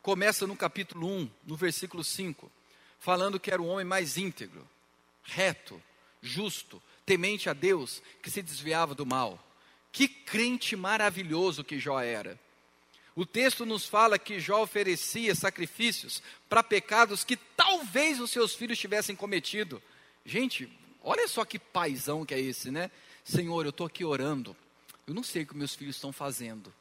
[0.02, 2.52] começa no capítulo 1, no versículo 5,
[3.00, 4.68] falando que era o homem mais íntegro,
[5.22, 5.82] reto,
[6.20, 9.42] justo, temente a Deus, que se desviava do mal.
[9.90, 12.38] Que crente maravilhoso que Jó era.
[13.16, 18.78] O texto nos fala que Jó oferecia sacrifícios para pecados que talvez os seus filhos
[18.78, 19.80] tivessem cometido.
[20.26, 20.68] Gente,
[21.02, 22.90] olha só que paisão que é esse, né?
[23.24, 24.56] Senhor, eu estou aqui orando.
[25.06, 26.74] Eu não sei o que meus filhos estão fazendo.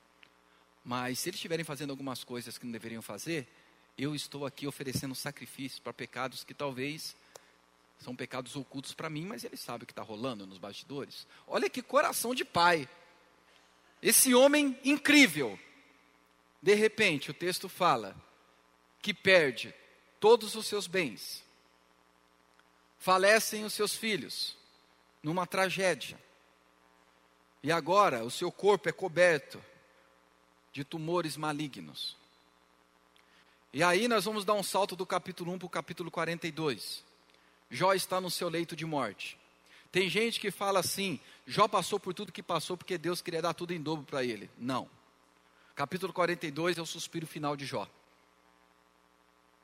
[0.84, 3.48] Mas se eles estiverem fazendo algumas coisas que não deveriam fazer,
[3.98, 7.16] eu estou aqui oferecendo sacrifício para pecados que talvez
[8.00, 11.28] são pecados ocultos para mim, mas ele sabe o que está rolando nos bastidores.
[11.48, 12.90] Olha que coração de pai.
[14.02, 15.58] Esse homem incrível.
[16.64, 18.16] De repente, o texto fala
[19.02, 19.76] que perde
[20.18, 21.44] todos os seus bens,
[22.98, 24.56] falecem os seus filhos
[25.22, 26.18] numa tragédia,
[27.62, 29.62] e agora o seu corpo é coberto
[30.72, 32.16] de tumores malignos.
[33.74, 37.04] E aí nós vamos dar um salto do capítulo 1 para o capítulo 42.
[37.70, 39.38] Jó está no seu leito de morte.
[39.92, 43.54] Tem gente que fala assim: Jó passou por tudo que passou porque Deus queria dar
[43.54, 44.50] tudo em dobro para ele.
[44.58, 44.90] Não.
[45.76, 47.90] Capítulo 42 é o suspiro final de Jó.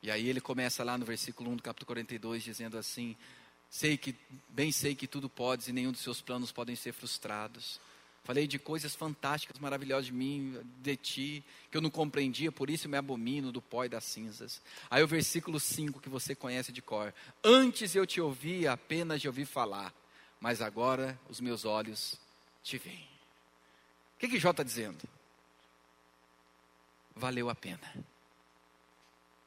[0.01, 3.15] E aí ele começa lá no versículo 1 do capítulo 42 dizendo assim:
[3.69, 4.15] Sei que
[4.47, 7.79] bem sei que tudo podes e nenhum dos seus planos podem ser frustrados.
[8.23, 12.89] Falei de coisas fantásticas, maravilhosas de mim, de ti, que eu não compreendia, por isso
[12.89, 14.61] me abomino do pó e das cinzas.
[14.89, 17.13] Aí o versículo 5 que você conhece de cor.
[17.43, 19.93] Antes eu te ouvia apenas de ouvir falar,
[20.39, 22.19] mas agora os meus olhos
[22.63, 23.07] te veem.
[24.15, 25.07] O que, que Jó está dizendo?
[27.15, 27.93] Valeu a pena.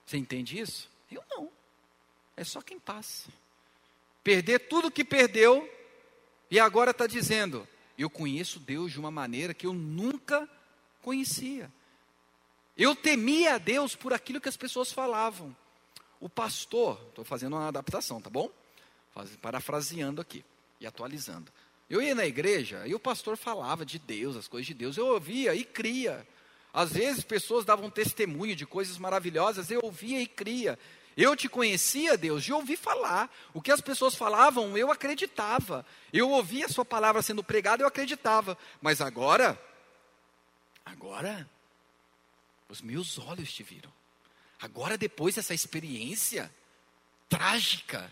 [0.07, 0.91] Você entende isso?
[1.11, 1.51] Eu não.
[2.37, 3.31] É só quem passa.
[4.23, 5.69] Perder tudo que perdeu
[6.51, 10.49] e agora está dizendo: eu conheço Deus de uma maneira que eu nunca
[11.01, 11.71] conhecia.
[12.77, 15.55] Eu temia a Deus por aquilo que as pessoas falavam.
[16.21, 18.51] O pastor, estou fazendo uma adaptação, tá bom?
[19.43, 20.43] parafraseando aqui
[20.81, 21.53] e atualizando.
[21.89, 24.97] Eu ia na igreja e o pastor falava de Deus, as coisas de Deus.
[24.97, 26.27] Eu ouvia e cria.
[26.73, 30.79] Às vezes pessoas davam testemunho de coisas maravilhosas, eu ouvia e cria.
[31.17, 33.31] Eu te conhecia, Deus, de ouvir falar.
[33.53, 35.85] O que as pessoas falavam, eu acreditava.
[36.13, 38.57] Eu ouvia a sua palavra sendo pregada, eu acreditava.
[38.81, 39.61] Mas agora,
[40.85, 41.49] agora,
[42.69, 43.93] os meus olhos te viram.
[44.59, 46.51] Agora, depois dessa experiência
[47.29, 48.11] trágica,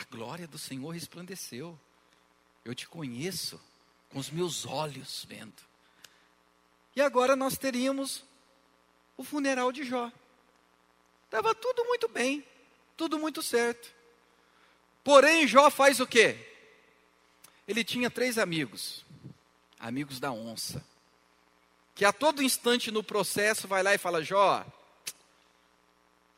[0.00, 1.78] a glória do Senhor resplandeceu.
[2.64, 3.60] Eu te conheço
[4.10, 5.68] com os meus olhos vendo.
[6.98, 8.24] E agora nós teríamos
[9.16, 10.10] o funeral de Jó.
[11.26, 12.44] Estava tudo muito bem,
[12.96, 13.88] tudo muito certo.
[15.04, 16.36] Porém, Jó faz o quê?
[17.68, 19.04] Ele tinha três amigos,
[19.78, 20.84] amigos da onça,
[21.94, 24.66] que a todo instante no processo vai lá e fala: Jó,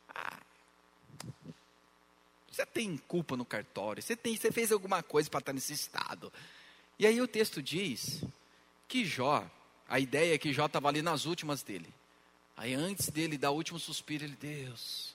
[0.09, 0.39] ah,
[2.51, 6.31] você tem culpa no cartório, você, tem, você fez alguma coisa para estar nesse estado.
[6.99, 8.23] E aí o texto diz
[8.87, 9.49] que Jó,
[9.91, 11.93] a ideia é que Jó estava ali nas últimas dele.
[12.55, 15.13] Aí antes dele dar o último suspiro, ele, Deus,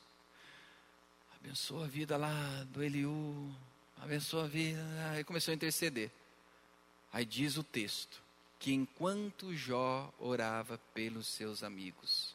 [1.41, 3.51] abençoa a vida lá do Eliú,
[3.97, 4.79] abençoa a vida.
[5.13, 6.11] Aí começou a interceder.
[7.11, 8.21] Aí diz o texto
[8.59, 12.35] que enquanto Jó orava pelos seus amigos,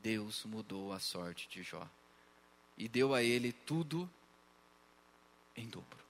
[0.00, 1.88] Deus mudou a sorte de Jó
[2.78, 4.08] e deu a ele tudo
[5.56, 6.03] em dobro.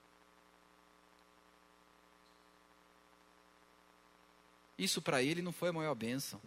[4.78, 6.40] Isso para ele não foi a maior bênção.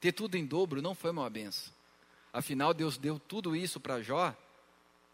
[0.00, 1.72] Ter tudo em dobro não foi uma benção.
[2.32, 4.34] Afinal, Deus deu tudo isso para Jó,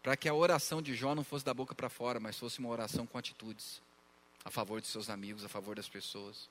[0.03, 2.69] para que a oração de Jó não fosse da boca para fora, mas fosse uma
[2.69, 3.81] oração com atitudes,
[4.43, 6.49] a favor de seus amigos, a favor das pessoas.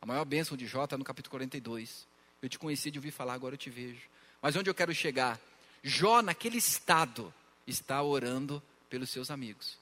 [0.00, 2.06] A maior bênção de Jó está no capítulo 42.
[2.40, 4.02] Eu te conheci de ouvir falar, agora eu te vejo.
[4.40, 5.40] Mas onde eu quero chegar?
[5.82, 7.32] Jó, naquele estado,
[7.66, 9.78] está orando pelos seus amigos.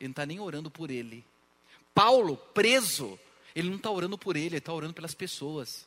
[0.00, 1.24] Ele não está nem orando por ele.
[1.94, 3.18] Paulo, preso,
[3.56, 5.86] ele não está orando por ele, ele está orando pelas pessoas.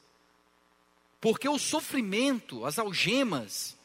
[1.22, 3.78] Porque o sofrimento, as algemas,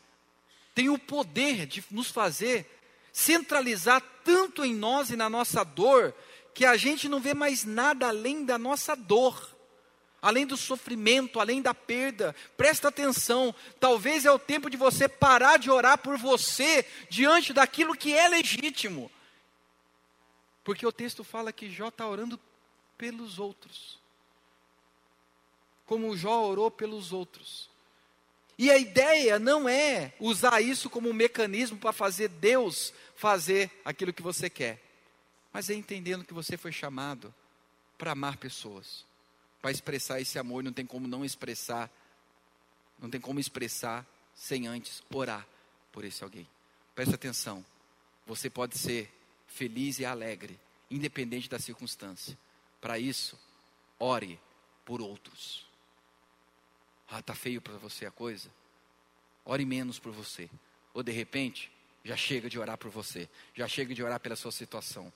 [0.75, 2.67] tem o poder de nos fazer
[3.13, 6.15] centralizar tanto em nós e na nossa dor,
[6.55, 9.55] que a gente não vê mais nada além da nossa dor,
[10.23, 12.35] além do sofrimento, além da perda.
[12.57, 17.95] Presta atenção, talvez é o tempo de você parar de orar por você diante daquilo
[17.95, 19.11] que é legítimo.
[20.65, 22.41] Porque o texto fala que Jó está orando
[22.97, 23.99] pelos outros
[25.87, 27.69] como Jó orou pelos outros.
[28.57, 34.13] E a ideia não é usar isso como um mecanismo para fazer Deus fazer aquilo
[34.13, 34.81] que você quer,
[35.53, 37.35] mas é entendendo que você foi chamado
[37.99, 39.05] para amar pessoas,
[39.61, 41.91] para expressar esse amor, não tem como não expressar,
[42.99, 45.47] não tem como expressar sem antes orar
[45.93, 46.47] por esse alguém.
[46.95, 47.65] Preste atenção,
[48.27, 49.11] você pode ser
[49.49, 50.59] feliz e alegre,
[50.91, 52.37] independente da circunstância.
[52.85, 53.41] Para isso,
[53.99, 54.39] ore
[54.85, 55.67] por outros.
[57.09, 58.51] Ah, tá feio para você a coisa?
[59.43, 60.51] Ore menos por você.
[60.93, 61.73] Ou de repente,
[62.05, 63.27] já chega de orar por você.
[63.55, 65.11] Já chega de orar pela sua situação.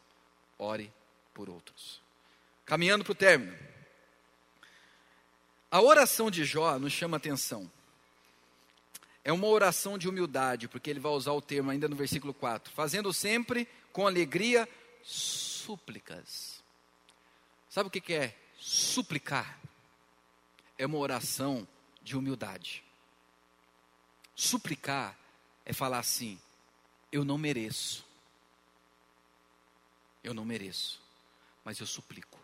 [0.58, 0.90] Ore
[1.34, 2.00] por outros.
[2.64, 3.54] Caminhando para o término.
[5.70, 7.70] A oração de Jó nos chama atenção.
[9.22, 12.72] É uma oração de humildade, porque ele vai usar o termo ainda no versículo 4,
[12.72, 14.66] fazendo sempre com alegria
[15.02, 16.57] súplicas.
[17.68, 19.58] Sabe o que é suplicar?
[20.76, 21.66] É uma oração
[22.02, 22.82] de humildade.
[24.34, 25.18] Suplicar
[25.64, 26.40] é falar assim:
[27.10, 28.06] eu não mereço.
[30.22, 31.00] Eu não mereço,
[31.64, 32.38] mas eu suplico.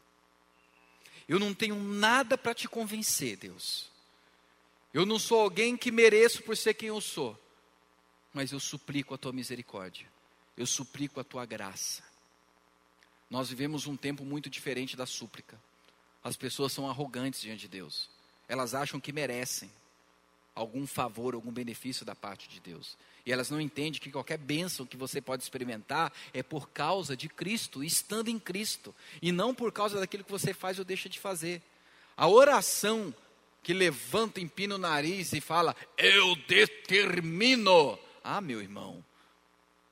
[1.28, 3.90] Eu não tenho nada para te convencer, Deus.
[4.92, 7.38] Eu não sou alguém que mereço por ser quem eu sou,
[8.32, 10.08] mas eu suplico a tua misericórdia,
[10.56, 12.02] eu suplico a tua graça.
[13.34, 15.60] Nós vivemos um tempo muito diferente da súplica.
[16.22, 18.08] As pessoas são arrogantes diante de Deus,
[18.46, 19.68] elas acham que merecem
[20.54, 22.96] algum favor, algum benefício da parte de Deus.
[23.26, 27.28] E elas não entendem que qualquer bênção que você pode experimentar é por causa de
[27.28, 31.18] Cristo, estando em Cristo, e não por causa daquilo que você faz ou deixa de
[31.18, 31.60] fazer.
[32.16, 33.12] A oração
[33.64, 37.98] que levanta, empina o nariz e fala: Eu determino.
[38.22, 39.04] Ah, meu irmão,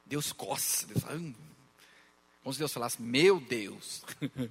[0.07, 0.87] Deus coça.
[0.87, 1.35] Deus, hum.
[2.43, 4.03] Como se Deus falasse: Meu Deus.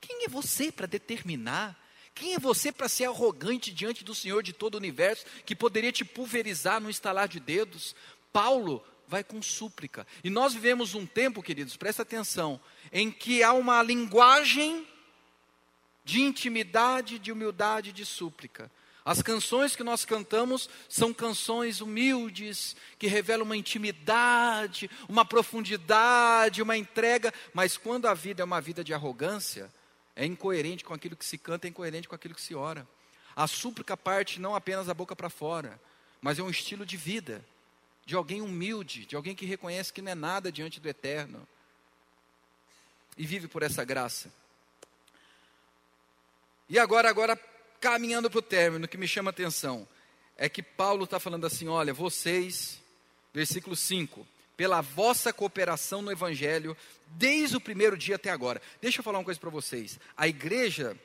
[0.00, 1.78] Quem é você para determinar?
[2.14, 5.92] Quem é você para ser arrogante diante do Senhor de todo o universo, que poderia
[5.92, 7.94] te pulverizar no estalar de dedos?
[8.32, 10.06] Paulo vai com súplica.
[10.22, 12.60] E nós vivemos um tempo, queridos, presta atenção,
[12.92, 14.86] em que há uma linguagem
[16.04, 18.70] de intimidade, de humildade, de súplica.
[19.08, 26.76] As canções que nós cantamos são canções humildes, que revelam uma intimidade, uma profundidade, uma
[26.76, 29.72] entrega, mas quando a vida é uma vida de arrogância,
[30.14, 32.86] é incoerente com aquilo que se canta, é incoerente com aquilo que se ora.
[33.34, 35.80] A súplica parte não apenas da boca para fora,
[36.20, 37.42] mas é um estilo de vida,
[38.04, 41.48] de alguém humilde, de alguém que reconhece que não é nada diante do eterno
[43.16, 44.30] e vive por essa graça.
[46.68, 47.40] E agora, agora
[47.80, 49.86] caminhando para o término, o que me chama a atenção
[50.36, 52.80] é que Paulo está falando assim: olha, vocês,
[53.34, 54.26] versículo 5,
[54.56, 56.76] pela vossa cooperação no Evangelho,
[57.06, 58.62] desde o primeiro dia até agora.
[58.80, 59.98] Deixa eu falar uma coisa para vocês.
[60.16, 60.96] A igreja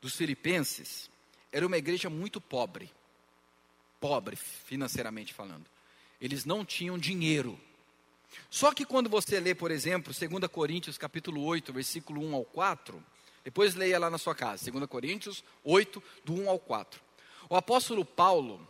[0.00, 1.08] dos Filipenses
[1.52, 2.90] era uma igreja muito pobre,
[4.00, 5.66] pobre financeiramente falando.
[6.20, 7.58] Eles não tinham dinheiro.
[8.50, 13.04] Só que quando você lê, por exemplo, 2 Coríntios capítulo 8, versículo 1 ao 4,
[13.44, 17.00] depois leia lá na sua casa, 2 Coríntios 8, do 1 ao 4.
[17.48, 18.66] O apóstolo Paulo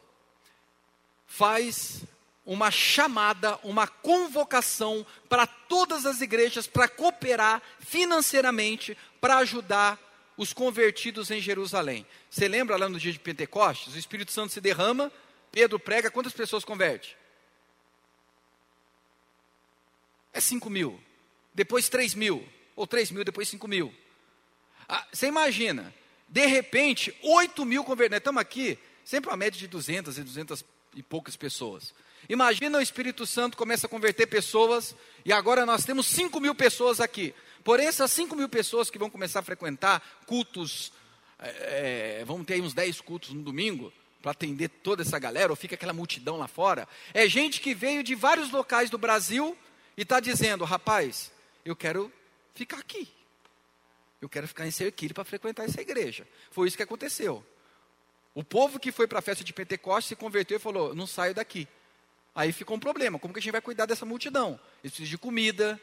[1.27, 2.05] faz
[2.45, 9.99] uma chamada, uma convocação para todas as igrejas para cooperar financeiramente para ajudar
[10.37, 12.07] os convertidos em Jerusalém.
[12.29, 13.95] Você lembra lá no dia de Pentecostes?
[13.95, 15.13] O Espírito Santo se derrama,
[15.53, 17.17] Pedro prega, quantas pessoas converte?
[20.33, 21.01] É 5 mil,
[21.55, 23.95] depois 3 mil, ou 3 mil, depois 5 mil.
[24.95, 25.91] Ah, você imagina,
[26.29, 28.19] de repente, 8 mil convertidos.
[28.19, 30.63] Estamos aqui, sempre uma média de 200 e 200
[30.95, 31.95] e poucas pessoas.
[32.29, 37.01] Imagina o Espírito Santo começa a converter pessoas, e agora nós temos 5 mil pessoas
[37.01, 37.35] aqui.
[37.65, 40.93] Porém, essas 5 mil pessoas que vão começar a frequentar cultos,
[41.39, 43.91] é, vamos ter uns 10 cultos no domingo,
[44.21, 46.87] para atender toda essa galera, ou fica aquela multidão lá fora.
[47.15, 49.57] É gente que veio de vários locais do Brasil
[49.97, 51.33] e está dizendo: rapaz,
[51.65, 52.13] eu quero
[52.55, 53.09] ficar aqui.
[54.23, 56.25] Eu quero ficar em Serquilho para frequentar essa igreja.
[56.53, 57.45] Foi isso que aconteceu.
[58.33, 61.35] O povo que foi para a festa de Pentecostes se converteu e falou: não saio
[61.35, 61.67] daqui.
[62.33, 63.19] Aí ficou um problema.
[63.19, 64.61] Como que a gente vai cuidar dessa multidão?
[64.83, 65.79] Eles precisam de comida,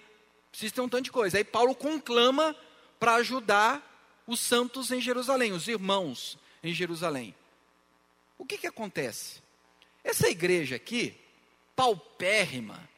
[0.50, 1.38] precisa ter um tanto de coisa.
[1.38, 2.56] Aí Paulo conclama
[2.98, 7.36] para ajudar os santos em Jerusalém, os irmãos em Jerusalém.
[8.38, 9.42] O que, que acontece?
[10.02, 11.14] Essa igreja aqui,
[11.76, 12.90] paupérrima,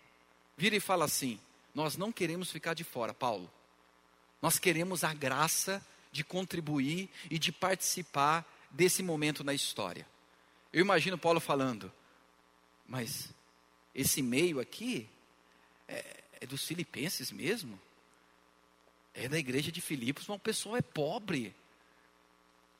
[0.55, 1.39] vira e fala assim:
[1.73, 3.51] Nós não queremos ficar de fora, Paulo.
[4.41, 10.05] Nós queremos a graça de contribuir e de participar desse momento na história.
[10.73, 11.91] Eu imagino Paulo falando,
[12.87, 13.29] mas
[13.93, 15.07] esse meio aqui
[15.87, 17.79] é, é dos filipenses mesmo?
[19.13, 21.53] É da igreja de Filipos, mas o pessoal é pobre.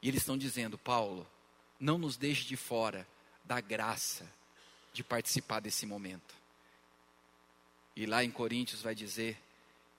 [0.02, 1.28] E eles estão dizendo, Paulo,
[1.80, 3.06] não nos deixe de fora
[3.44, 4.26] da graça
[4.94, 6.36] de participar desse momento.
[7.96, 9.38] E lá em Coríntios vai dizer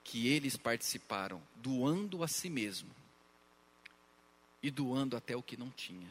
[0.04, 2.90] que eles participaram doando a si mesmo
[4.62, 6.10] e doando até o que não tinha.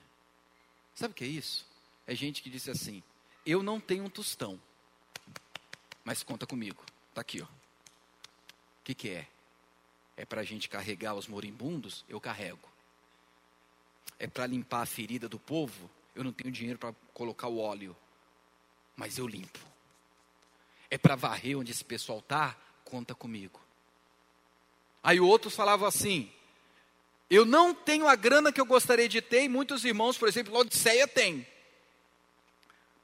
[0.93, 1.65] Sabe o que é isso?
[2.05, 3.01] É gente que disse assim:
[3.45, 4.59] Eu não tenho um tostão,
[6.03, 6.83] mas conta comigo.
[7.09, 7.45] Está aqui, ó.
[7.45, 7.49] O
[8.83, 9.27] que, que é?
[10.17, 12.03] É para a gente carregar os moribundos?
[12.09, 12.69] Eu carrego.
[14.19, 17.95] é para limpar a ferida do povo, eu não tenho dinheiro para colocar o óleo,
[18.95, 19.59] mas eu limpo.
[20.89, 23.59] É para varrer onde esse pessoal está, conta comigo.
[25.03, 26.31] Aí outros falavam assim:
[27.29, 30.53] eu não tenho a grana que eu gostaria de ter, e muitos irmãos, por exemplo,
[30.53, 31.47] Laodiceia tem.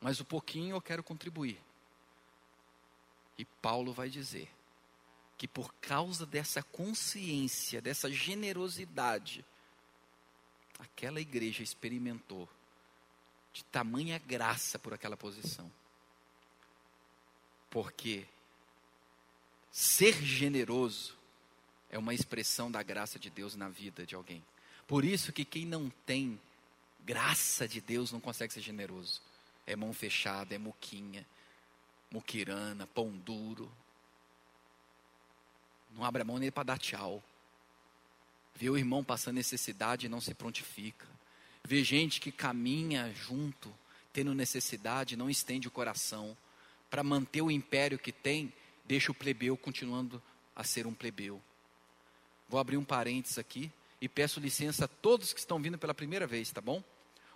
[0.02, 1.58] Mas o pouquinho eu quero contribuir.
[3.38, 4.50] E Paulo vai dizer
[5.38, 9.46] que por causa dessa consciência, dessa generosidade,
[10.80, 12.50] aquela igreja experimentou
[13.54, 15.72] de tamanha graça por aquela posição.
[17.70, 18.26] Porque
[19.72, 21.16] ser generoso
[21.90, 24.44] é uma expressão da graça de Deus na vida de alguém.
[24.88, 26.40] Por isso que quem não tem
[27.06, 29.22] graça de Deus não consegue ser generoso.
[29.66, 31.26] É mão fechada, é muquinha,
[32.12, 33.72] muquirana, pão duro.
[35.96, 37.24] Não abre a mão nem para dar tchau.
[38.56, 41.06] Vê o irmão passando necessidade e não se prontifica.
[41.64, 43.74] Vê gente que caminha junto,
[44.12, 46.36] tendo necessidade, não estende o coração.
[46.90, 48.52] Para manter o império que tem,
[48.86, 50.22] deixa o plebeu continuando
[50.56, 51.42] a ser um plebeu.
[52.50, 56.26] Vou abrir um parênteses aqui e peço licença a todos que estão vindo pela primeira
[56.26, 56.82] vez, tá bom?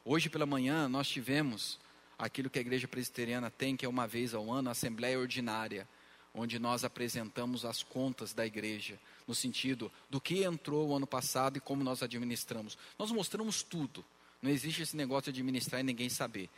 [0.06, 1.78] Hoje pela manhã nós tivemos
[2.18, 5.86] aquilo que a igreja presbiteriana tem, que é uma vez ao ano, a assembleia ordinária,
[6.34, 8.98] onde nós apresentamos as contas da igreja,
[9.28, 12.78] no sentido do que entrou o ano passado e como nós administramos.
[12.98, 14.06] Nós mostramos tudo.
[14.42, 16.50] Não existe esse negócio de administrar e ninguém saber.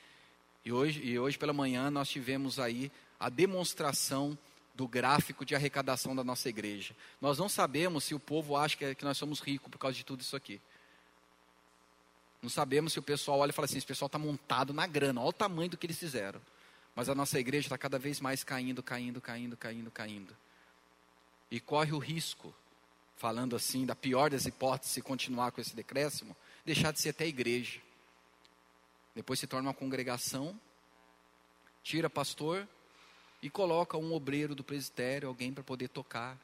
[0.64, 4.38] E hoje, e hoje pela manhã nós tivemos aí a demonstração
[4.74, 6.96] do gráfico de arrecadação da nossa igreja.
[7.22, 9.96] Nós não sabemos se o povo acha que, é, que nós somos ricos por causa
[9.96, 10.60] de tudo isso aqui.
[12.42, 15.22] Não sabemos se o pessoal olha e fala assim: esse pessoal está montado na grana,
[15.22, 16.42] olha o tamanho do que eles fizeram.
[16.96, 20.38] Mas a nossa igreja está cada vez mais caindo, caindo, caindo, caindo, caindo.
[21.50, 22.54] E corre o risco,
[23.16, 27.26] falando assim, da pior das hipóteses, se continuar com esse decréscimo, deixar de ser até
[27.26, 27.80] igreja.
[29.16, 30.60] Depois se torna uma congregação,
[31.84, 32.68] tira pastor,
[33.44, 36.40] e coloca um obreiro do presbitério, alguém para poder tocar.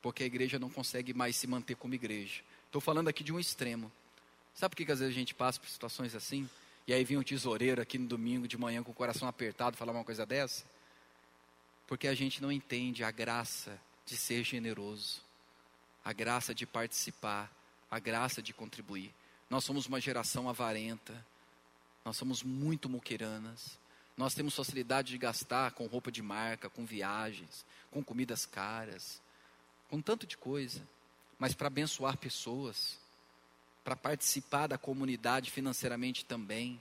[0.00, 2.42] Porque a igreja não consegue mais se manter como igreja.
[2.66, 3.90] Estou falando aqui de um extremo.
[4.54, 6.48] Sabe por que, que às vezes a gente passa por situações assim?
[6.86, 9.90] E aí vem um tesoureiro aqui no domingo de manhã com o coração apertado falar
[9.90, 10.64] uma coisa dessa?
[11.88, 15.22] Porque a gente não entende a graça de ser generoso,
[16.04, 17.50] a graça de participar,
[17.90, 19.12] a graça de contribuir.
[19.50, 21.26] Nós somos uma geração avarenta,
[22.04, 23.76] nós somos muito muqueranas,
[24.16, 29.20] nós temos facilidade de gastar com roupa de marca, com viagens, com comidas caras,
[29.88, 30.80] com tanto de coisa.
[31.38, 32.98] Mas para abençoar pessoas,
[33.82, 36.80] para participar da comunidade financeiramente também,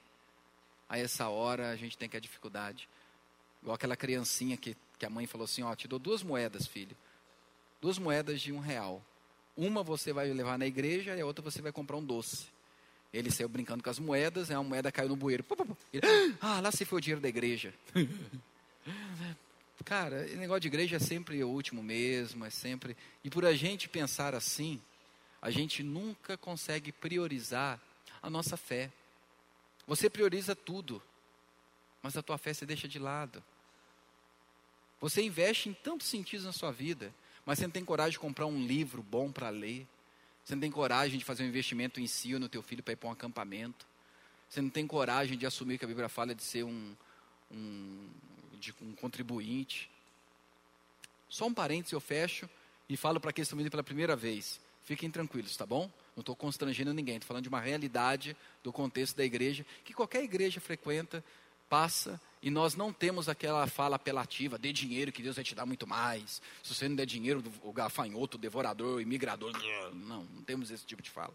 [0.87, 2.87] a essa hora a gente tem que a dificuldade.
[3.61, 6.95] Igual aquela criancinha que, que a mãe falou assim: Ó, te dou duas moedas, filho.
[7.81, 9.01] Duas moedas de um real.
[9.57, 12.47] Uma você vai levar na igreja e a outra você vai comprar um doce.
[13.13, 15.45] Ele saiu brincando com as moedas, e a moeda caiu no bueiro.
[15.93, 16.01] Ele,
[16.41, 17.73] ah, lá se foi o dinheiro da igreja.
[19.85, 22.97] Cara, o negócio de igreja é sempre o último mesmo, é sempre.
[23.23, 24.81] E por a gente pensar assim,
[25.41, 27.79] a gente nunca consegue priorizar
[28.21, 28.89] a nossa fé.
[29.85, 31.01] Você prioriza tudo,
[32.01, 33.43] mas a tua fé você deixa de lado.
[35.01, 37.13] Você investe em tantos sentidos na sua vida,
[37.45, 39.85] mas você não tem coragem de comprar um livro bom para ler.
[40.43, 42.93] Você não tem coragem de fazer um investimento em si ou no teu filho para
[42.93, 43.85] ir para um acampamento.
[44.49, 46.95] Você não tem coragem de assumir que a Bíblia fala de ser um,
[47.49, 48.09] um,
[48.59, 49.89] de, um contribuinte.
[51.29, 52.49] Só um parênteses eu fecho
[52.89, 54.59] e falo para quem estão vindo pela primeira vez.
[54.83, 55.89] Fiquem tranquilos, tá bom?
[56.15, 57.15] Não estou constrangendo ninguém.
[57.15, 61.23] Estou falando de uma realidade do contexto da igreja que qualquer igreja frequenta,
[61.69, 65.65] passa e nós não temos aquela fala apelativa, dê dinheiro que Deus vai te dar
[65.65, 66.41] muito mais.
[66.61, 69.53] Se você não der dinheiro, o gafanhoto, o devorador, o imigrador.
[69.93, 71.33] Não, não temos esse tipo de fala.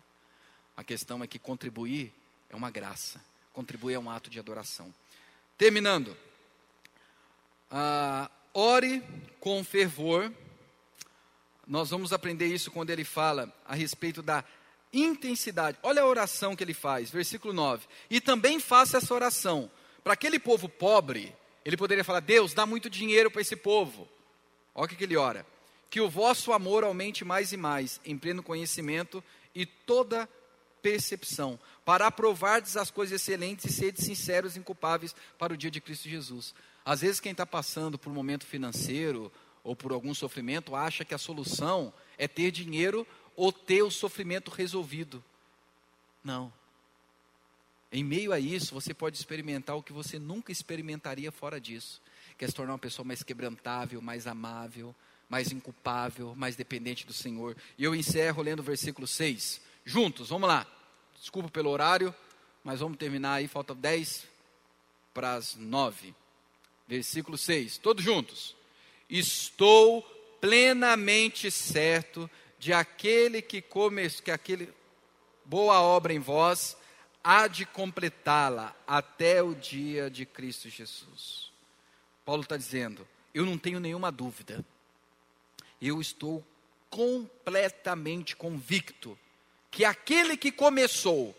[0.76, 2.12] A questão é que contribuir
[2.50, 3.24] é uma graça.
[3.54, 4.94] Contribuir é um ato de adoração.
[5.56, 6.14] Terminando.
[7.70, 9.02] Ah, ore
[9.40, 10.30] com fervor.
[11.66, 14.44] Nós vamos aprender isso quando ele fala a respeito da
[14.92, 15.78] intensidade.
[15.82, 17.86] Olha a oração que ele faz, versículo 9.
[18.10, 19.70] E também faça essa oração
[20.02, 21.34] para aquele povo pobre,
[21.64, 24.08] ele poderia falar: Deus, dá muito dinheiro para esse povo.
[24.74, 25.46] Olha o que, ele ora:
[25.90, 29.22] Que o vosso amor aumente mais e mais, em pleno conhecimento
[29.54, 30.28] e toda
[30.80, 35.80] percepção, para aprovardes as coisas excelentes e seres sinceros e inculpáveis para o dia de
[35.80, 36.54] Cristo Jesus.
[36.84, 39.30] Às vezes, quem está passando por um momento financeiro
[39.62, 44.50] ou por algum sofrimento acha que a solução é ter dinheiro ou ter o sofrimento
[44.50, 45.22] resolvido.
[46.24, 46.52] Não.
[47.90, 52.02] Em meio a isso, você pode experimentar o que você nunca experimentaria fora disso,
[52.36, 54.94] que é se tornar uma pessoa mais quebrantável, mais amável,
[55.28, 57.56] mais inculpável, mais dependente do Senhor.
[57.76, 59.60] E eu encerro lendo o versículo 6.
[59.84, 60.66] Juntos, vamos lá.
[61.18, 62.14] Desculpa pelo horário,
[62.62, 64.26] mas vamos terminar aí, falta 10
[65.12, 66.14] para as 9.
[66.86, 68.54] Versículo 6, todos juntos.
[69.10, 70.02] Estou
[70.40, 74.72] plenamente certo de aquele que começou, que aquele
[75.44, 76.76] boa obra em vós
[77.28, 81.52] há de completá-la até o dia de Cristo Jesus.
[82.24, 84.64] Paulo está dizendo: eu não tenho nenhuma dúvida,
[85.80, 86.42] eu estou
[86.88, 89.18] completamente convicto
[89.70, 91.36] que aquele que começou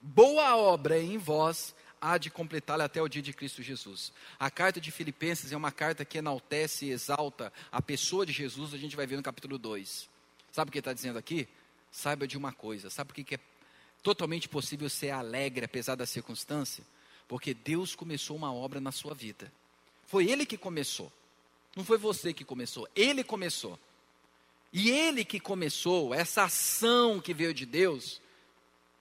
[0.00, 4.12] boa obra em vós há de completá-la até o dia de Cristo Jesus.
[4.38, 8.72] A carta de Filipenses é uma carta que enaltece e exalta a pessoa de Jesus,
[8.72, 10.08] a gente vai ver no capítulo 2.
[10.52, 11.48] Sabe o que está dizendo aqui?
[11.90, 13.38] Saiba de uma coisa, sabe por que é
[14.04, 16.84] totalmente possível ser alegre apesar da circunstância?
[17.26, 19.50] Porque Deus começou uma obra na sua vida.
[20.06, 21.10] Foi Ele que começou.
[21.74, 23.76] Não foi você que começou, Ele começou.
[24.72, 28.20] E Ele que começou, essa ação que veio de Deus,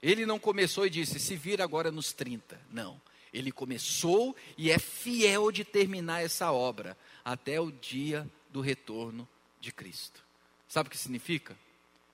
[0.04, 2.60] ele não começou e disse, se vira agora nos 30.
[2.70, 3.02] Não.
[3.34, 9.28] Ele começou e é fiel de terminar essa obra até o dia do retorno
[9.62, 10.22] de Cristo.
[10.68, 11.58] Sabe o que significa?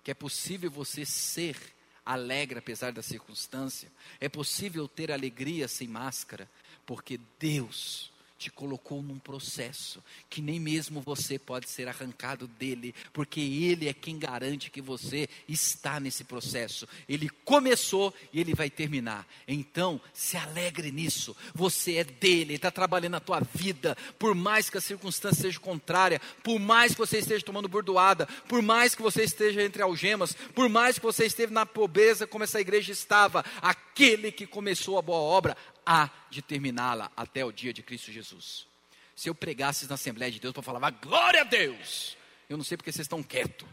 [0.04, 1.58] Que é possível você ser
[2.06, 6.50] alegre apesar da circunstância, é possível ter alegria sem máscara,
[6.86, 13.42] porque Deus te colocou num processo que nem mesmo você pode ser arrancado dele, porque
[13.42, 16.88] ele é quem garante que você está nesse processo.
[17.08, 19.28] Ele começou e ele vai terminar.
[19.46, 21.36] Então, se alegre nisso.
[21.54, 25.60] Você é dele, ele está trabalhando na tua vida, por mais que a circunstância seja
[25.60, 30.34] contrária, por mais que você esteja tomando bordoada, por mais que você esteja entre algemas,
[30.56, 35.02] por mais que você esteve na pobreza como essa igreja estava, aquele que começou a
[35.02, 35.58] boa obra
[35.90, 38.68] há de terminá-la até o dia de Cristo Jesus.
[39.16, 42.16] Se eu pregasse na Assembleia de Deus para falar, glória a Deus,
[42.48, 43.68] eu não sei porque vocês estão quietos.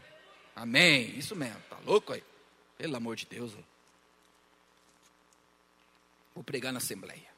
[0.55, 2.23] Amém, isso mesmo, tá louco aí?
[2.75, 3.53] Pelo amor de Deus.
[6.33, 7.29] Vou pregar na Assembleia.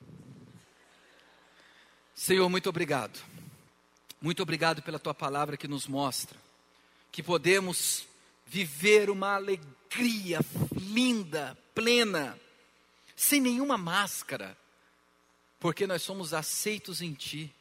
[2.16, 3.20] Senhor, muito obrigado.
[4.22, 6.38] Muito obrigado pela tua palavra que nos mostra
[7.12, 8.08] que podemos
[8.46, 10.40] viver uma alegria
[10.74, 12.40] linda, plena,
[13.16, 14.58] sem nenhuma máscara,
[15.60, 17.53] porque nós somos aceitos em Ti.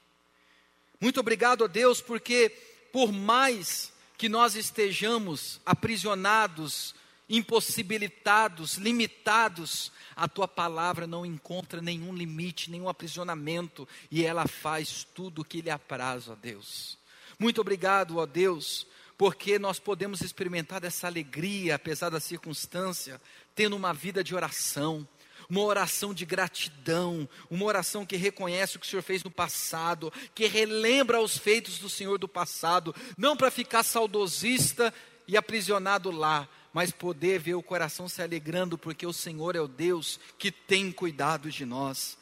[1.00, 2.50] Muito obrigado a Deus, porque
[2.92, 6.94] por mais que nós estejamos aprisionados,
[7.28, 15.42] impossibilitados, limitados, a tua palavra não encontra nenhum limite, nenhum aprisionamento, e ela faz tudo
[15.42, 16.98] o que lhe apraz, ó Deus.
[17.38, 18.86] Muito obrigado, ó Deus,
[19.16, 23.20] porque nós podemos experimentar dessa alegria, apesar da circunstância,
[23.54, 25.06] tendo uma vida de oração,
[25.48, 30.12] uma oração de gratidão, uma oração que reconhece o que o Senhor fez no passado,
[30.34, 34.92] que relembra os feitos do Senhor do passado, não para ficar saudosista
[35.26, 39.68] e aprisionado lá, mas poder ver o coração se alegrando, porque o Senhor é o
[39.68, 42.18] Deus que tem cuidado de nós.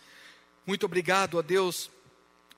[0.64, 1.90] Muito obrigado a Deus,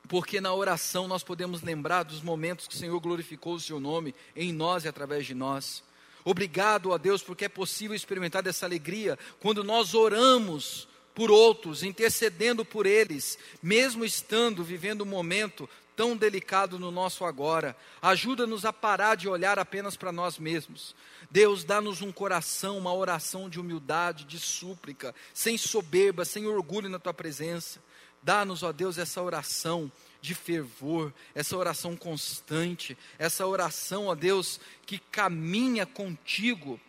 [0.07, 4.15] porque na oração nós podemos lembrar dos momentos que o Senhor glorificou o Seu nome
[4.37, 5.83] em nós e através de nós.
[6.25, 12.65] Obrigado a Deus, porque é possível experimentar dessa alegria quando nós oramos por outros, intercedendo
[12.65, 17.77] por eles, mesmo estando vivendo um momento tão delicado no nosso agora.
[18.01, 20.95] Ajuda-nos a parar de olhar apenas para nós mesmos.
[21.29, 27.01] Deus, dá-nos um coração, uma oração de humildade, de súplica, sem soberba, sem orgulho na
[27.01, 27.83] tua presença.
[28.23, 29.91] Dá-nos, ó Deus, essa oração
[30.21, 36.81] de fervor, essa oração constante, essa oração, ó Deus, que caminha contigo,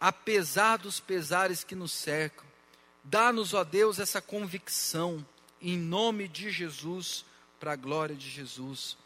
[0.00, 2.44] apesar dos pesares que nos cercam.
[3.02, 5.24] Dá-nos, ó Deus, essa convicção,
[5.60, 7.24] em nome de Jesus,
[7.60, 8.96] para a glória de Jesus.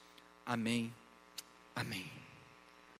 [0.46, 0.92] Amém.
[1.74, 2.17] Amém.